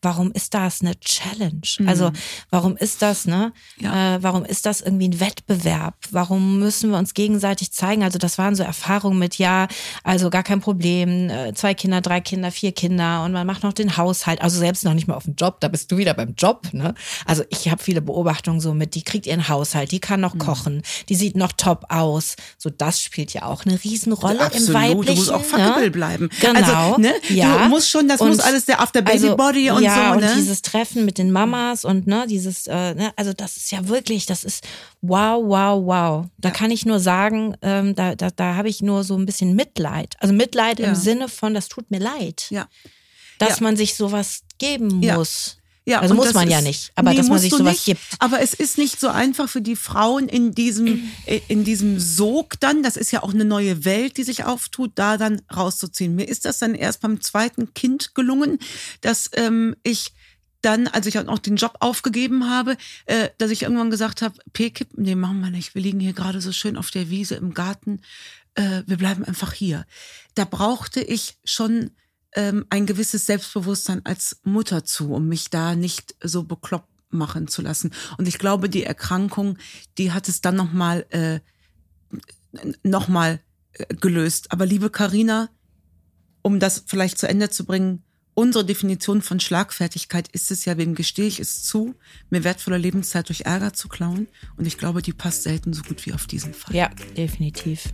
warum 0.03 0.33
ist 0.33 0.55
das 0.55 0.81
eine 0.81 0.99
Challenge? 1.01 1.61
Mhm. 1.79 1.89
Also 1.89 2.11
warum 2.51 2.77
ist 2.77 3.03
das, 3.03 3.27
ne? 3.27 3.53
Ja. 3.79 4.17
Äh, 4.17 4.23
warum 4.23 4.45
ist 4.45 4.67
das 4.67 4.81
irgendwie 4.81 5.09
ein 5.09 5.21
Wettbewerb? 5.21 5.95
Warum 6.11 6.59
müssen 6.59 6.91
wir 6.91 6.99
uns 6.99 7.15
gegenseitig 7.15 7.73
zeigen? 7.73 8.03
Also 8.03 8.19
das 8.19 8.39
waren 8.39 8.55
so 8.55 8.63
Erfahrungen 8.63 9.19
mit, 9.19 9.39
ja, 9.39 9.67
also 10.05 10.31
gar 10.31 10.43
kein 10.43 10.61
Problem, 10.61 11.31
äh, 11.31 11.53
zwei 11.55 11.75
Kinder, 11.75 12.01
drei 12.01 12.21
Kinder, 12.21 12.53
vier 12.53 12.73
Kinder 12.73 13.25
und 13.25 13.33
man 13.33 13.47
macht 13.47 13.63
noch 13.63 13.73
den 13.73 13.97
Haushalt, 13.97 14.41
also 14.41 14.59
selbst 14.59 14.85
noch 14.85 14.95
nicht 14.95 15.09
mal 15.09 15.15
auf 15.15 15.25
dem 15.25 15.35
Job, 15.35 15.61
da 15.61 15.69
bist 15.69 15.91
du 15.91 15.97
wieder 15.97 16.15
beim 16.15 16.35
Job, 16.37 16.69
ne? 16.73 16.95
Also 17.27 17.43
ich 17.51 17.69
habe 17.69 17.83
viele 17.83 18.01
Beobachtungen 18.01 18.61
so 18.61 18.75
mit, 18.75 18.95
die 18.95 19.03
kriegt 19.03 19.27
ihren 19.27 19.49
Haushalt, 19.49 19.91
die 19.91 20.01
kann 20.01 20.21
noch 20.21 20.35
mhm. 20.35 20.39
kochen, 20.39 20.83
die 21.09 21.17
sieht 21.17 21.37
noch 21.37 21.53
top 21.53 21.87
aus. 21.89 22.37
So 22.57 22.71
das 22.71 23.01
spielt 23.01 23.33
ja 23.33 23.43
auch 23.43 23.65
eine 23.65 23.83
Riesenrolle 23.83 24.41
Absolut. 24.41 24.69
im 24.69 24.75
Weiblichen. 24.75 25.07
Du 25.07 25.15
musst 25.15 25.33
auch 25.33 25.45
fuckable 25.45 25.85
ne? 25.85 25.91
bleiben. 25.91 26.31
Genau. 26.41 26.61
Also, 26.61 27.01
ne? 27.01 27.13
Ja. 27.29 27.65
Du 27.65 27.69
musst 27.69 27.91
schon, 27.91 28.09
das 28.09 28.21
und 28.21 28.29
muss 28.29 28.41
alles 28.41 28.65
der 28.65 28.81
After 28.81 29.03
Baby 29.03 29.25
also, 29.25 29.37
Body 29.37 29.71
und 29.71 29.88
ja, 29.89 30.13
so, 30.15 30.21
ne? 30.21 30.27
und 30.27 30.37
dieses 30.37 30.63
Treffen 30.63 31.05
mit 31.05 31.19
den 31.19 31.31
Mamas 31.31 31.85
und 31.85 32.07
ne, 32.07 32.27
dieses, 32.29 32.67
äh, 32.67 32.95
ne, 32.95 33.13
also 33.17 33.33
das 33.33 33.57
ist 33.57 33.71
ja 33.71 33.89
wirklich, 33.89 34.27
das 34.27 34.45
ist 34.45 34.65
wow, 35.03 35.43
wow, 35.45 35.85
wow. 35.85 36.27
Da 36.39 36.49
ja. 36.49 36.55
kann 36.55 36.71
ich 36.71 36.87
nur 36.87 37.01
sagen, 37.01 37.57
ähm, 37.63 37.95
da, 37.95 38.15
da, 38.15 38.31
da 38.31 38.55
habe 38.55 38.69
ich 38.69 38.83
nur 38.83 39.05
so 39.05 39.17
ein 39.17 39.27
bisschen 39.27 39.55
Mitleid. 39.55 40.17
Also 40.21 40.35
Mitleid 40.35 40.79
ja. 40.79 40.89
im 40.89 40.95
Sinne 40.95 41.29
von, 41.29 41.55
das 41.55 41.69
tut 41.69 41.91
mir 41.91 42.01
leid. 42.01 42.47
Ja. 42.51 42.69
Dass 43.39 43.61
man 43.61 43.77
sich 43.77 43.95
sowas 43.95 44.43
geben 44.59 44.89
muss. 44.97 45.58
Ja, 45.89 46.01
also 46.01 46.15
muss 46.15 46.35
man 46.35 46.51
ja 46.51 46.61
nicht, 46.61 46.93
aber 46.97 47.11
nee, 47.11 47.17
dass 47.17 47.29
man 47.29 47.39
sich 47.39 47.51
sowas 47.51 47.73
nicht. 47.73 47.85
gibt. 47.87 48.01
Aber 48.19 48.41
es 48.41 48.53
ist 48.53 48.77
nicht 48.77 49.01
so 49.01 49.09
einfach 49.09 49.49
für 49.49 49.63
die 49.63 49.75
Frauen 49.75 50.29
in 50.29 50.53
diesem, 50.53 51.09
in 51.49 51.65
diesem 51.65 51.99
Sog 51.99 52.61
dann, 52.61 52.83
das 52.83 52.99
ist 52.99 53.11
ja 53.11 53.23
auch 53.23 53.33
eine 53.33 53.47
neue 53.47 53.87
Welt, 53.87 54.19
die 54.19 54.23
sich 54.23 54.45
auftut, 54.45 54.93
da 54.97 55.17
dann 55.17 55.41
rauszuziehen. 55.55 56.15
Mir 56.15 56.29
ist 56.29 56.45
das 56.45 56.59
dann 56.59 56.75
erst 56.75 57.01
beim 57.01 57.23
zweiten 57.23 57.73
Kind 57.73 58.15
gelungen, 58.15 58.59
dass 59.01 59.31
ähm, 59.33 59.77
ich 59.83 60.13
dann, 60.61 60.89
als 60.89 61.07
ich 61.07 61.19
auch 61.19 61.39
den 61.39 61.57
Job 61.57 61.77
aufgegeben 61.81 62.51
habe, 62.51 62.77
äh, 63.07 63.31
dass 63.39 63.51
ich 63.51 63.63
irgendwann 63.63 63.91
gesagt 63.91 64.21
habe, 64.21 64.35
P-Kipp, 64.53 64.91
nee, 64.97 65.15
machen 65.15 65.41
wir 65.41 65.51
nicht. 65.51 65.75
Wir 65.75 65.81
liegen 65.81 66.01
hier 66.01 66.13
gerade 66.13 66.43
so 66.43 66.53
schön 66.53 66.77
auf 66.77 66.91
der 66.91 67.09
Wiese 67.09 67.37
im 67.37 67.55
Garten. 67.55 68.03
Äh, 68.57 68.83
wir 68.87 68.99
bleiben 68.99 69.25
einfach 69.25 69.55
hier. 69.55 69.87
Da 70.35 70.45
brauchte 70.45 71.01
ich 71.01 71.39
schon 71.45 71.93
ähm, 72.35 72.67
ein 72.71 72.87
gewisses 72.87 73.27
Selbstbewusstsein 73.27 74.05
als 74.05 74.41
Mutter 74.45 74.85
zu, 74.85 75.13
um 75.13 75.29
mich 75.29 75.51
da 75.51 75.75
nicht 75.75 76.15
so 76.23 76.45
bekloppt 76.45 76.89
machen 77.11 77.49
zu 77.49 77.63
lassen. 77.63 77.91
Und 78.19 78.29
ich 78.29 78.39
glaube, 78.39 78.69
die 78.69 78.85
Erkrankung, 78.85 79.59
die 79.97 80.13
hat 80.13 80.29
es 80.29 80.41
dann 80.41 80.57
nochmal 80.57 81.07
äh, 81.11 81.41
noch 82.83 83.09
mal 83.09 83.41
äh, 83.73 83.95
gelöst. 83.95 84.53
Aber 84.53 84.67
liebe 84.67 84.91
Karina, 84.91 85.49
um 86.43 86.61
das 86.61 86.85
vielleicht 86.87 87.19
zu 87.19 87.29
Ende 87.29 87.51
zu 87.51 87.65
bringen, 87.65 88.03
unsere 88.35 88.65
Definition 88.65 89.23
von 89.23 89.41
Schlagfertigkeit 89.41 90.29
ist 90.29 90.51
es 90.51 90.65
ja, 90.65 90.77
wem 90.77 90.95
gestehe 90.95 91.27
ich 91.27 91.41
es 91.41 91.65
zu, 91.65 91.95
mir 92.31 92.45
wertvolle 92.45 92.79
Lebenszeit 92.79 93.29
durch 93.29 93.43
Ärger 93.43 93.73
zu 93.73 93.89
klauen. 93.89 94.29
Und 94.57 94.67
ich 94.67 94.79
glaube, 94.79 95.03
die 95.03 95.13
passt 95.13 95.43
selten 95.43 95.73
so 95.73 95.83
gut 95.83 96.07
wie 96.07 96.13
auf 96.13 96.27
diesen 96.27 96.55
Fall. 96.55 96.75
Ja, 96.75 96.89
definitiv 97.17 97.93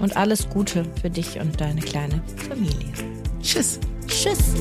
und 0.00 0.16
alles 0.16 0.48
Gute 0.48 0.84
für 1.00 1.10
dich 1.10 1.38
und 1.40 1.60
deine 1.60 1.80
kleine 1.80 2.22
Familie. 2.48 2.92
Tschüss. 3.42 3.80
Tschüss. 4.06 4.54